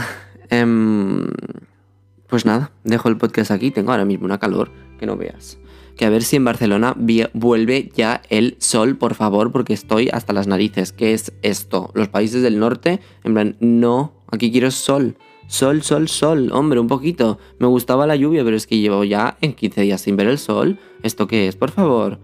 em, 0.50 1.28
pues 2.28 2.46
nada, 2.46 2.72
dejo 2.84 3.10
el 3.10 3.18
podcast 3.18 3.52
aquí, 3.52 3.72
tengo 3.72 3.92
ahora 3.92 4.06
mismo 4.06 4.26
una 4.26 4.40
calor 4.40 4.72
que 5.02 5.08
no 5.08 5.18
veas 5.18 5.58
que 6.02 6.06
a 6.06 6.10
ver 6.10 6.24
si 6.24 6.36
en 6.36 6.46
Barcelona 6.46 6.96
vuelve 7.34 7.92
ya 7.96 8.22
el 8.30 8.56
sol, 8.60 8.98
por 8.98 9.14
favor, 9.14 9.52
porque 9.52 9.74
estoy 9.74 10.10
hasta 10.12 10.34
las 10.34 10.48
narices. 10.48 10.94
¿Qué 10.94 11.14
es 11.14 11.32
esto? 11.44 11.92
Los 11.94 12.08
países 12.08 12.42
del 12.42 12.60
norte, 12.60 13.00
en 13.24 13.34
plan, 13.34 13.58
no, 13.60 14.14
aquí 14.32 14.52
quiero 14.52 14.72
sol. 14.72 15.16
Sol, 15.48 15.84
sol, 15.84 16.08
sol, 16.08 16.50
hombre, 16.54 16.80
un 16.80 16.88
poquito. 16.88 17.38
Me 17.60 17.68
gustaba 17.68 18.08
la 18.08 18.16
lluvia, 18.16 18.44
pero 18.44 18.56
es 18.56 18.68
que 18.68 18.80
llevo 18.80 19.04
ya 19.04 19.38
en 19.42 19.54
15 19.54 19.82
días 19.82 20.02
sin 20.02 20.16
ver 20.16 20.28
el 20.28 20.40
sol. 20.40 20.80
¿Esto 21.04 21.28
qué 21.28 21.48
es, 21.48 21.56
por 21.56 21.72
favor? 21.72 22.20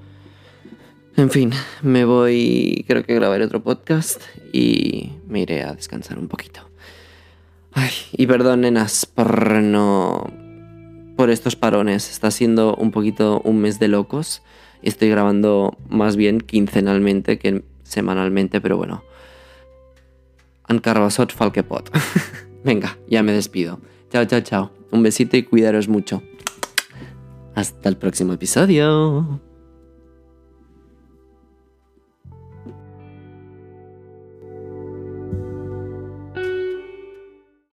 En 1.17 1.29
fin, 1.29 1.51
me 1.81 2.05
voy, 2.05 2.85
creo 2.87 3.03
que 3.03 3.13
grabaré 3.13 3.43
otro 3.43 3.61
podcast 3.61 4.21
y 4.53 5.11
me 5.27 5.41
iré 5.41 5.63
a 5.63 5.73
descansar 5.73 6.17
un 6.17 6.27
poquito. 6.27 6.61
Ay, 7.73 7.91
y 8.13 8.25
perdón, 8.27 8.61
nenas, 8.61 9.05
por 9.05 9.51
no 9.51 10.31
por 11.17 11.29
estos 11.29 11.57
parones. 11.57 12.09
Está 12.09 12.31
siendo 12.31 12.75
un 12.75 12.91
poquito 12.91 13.41
un 13.43 13.59
mes 13.59 13.79
de 13.79 13.89
locos. 13.89 14.41
Estoy 14.81 15.09
grabando 15.09 15.75
más 15.89 16.15
bien 16.15 16.39
quincenalmente 16.39 17.39
que 17.39 17.63
semanalmente, 17.83 18.61
pero 18.61 18.77
bueno. 18.77 19.03
Ancarvasot 20.65 21.33
Falkepot. 21.33 21.89
Venga, 22.63 22.97
ya 23.09 23.23
me 23.23 23.33
despido. 23.33 23.81
Chao, 24.11 24.23
chao, 24.25 24.41
chao. 24.41 24.71
Un 24.91 25.03
besito 25.03 25.35
y 25.35 25.43
cuidaros 25.43 25.89
mucho. 25.89 26.23
Hasta 27.55 27.89
el 27.89 27.97
próximo 27.97 28.33
episodio. 28.33 29.41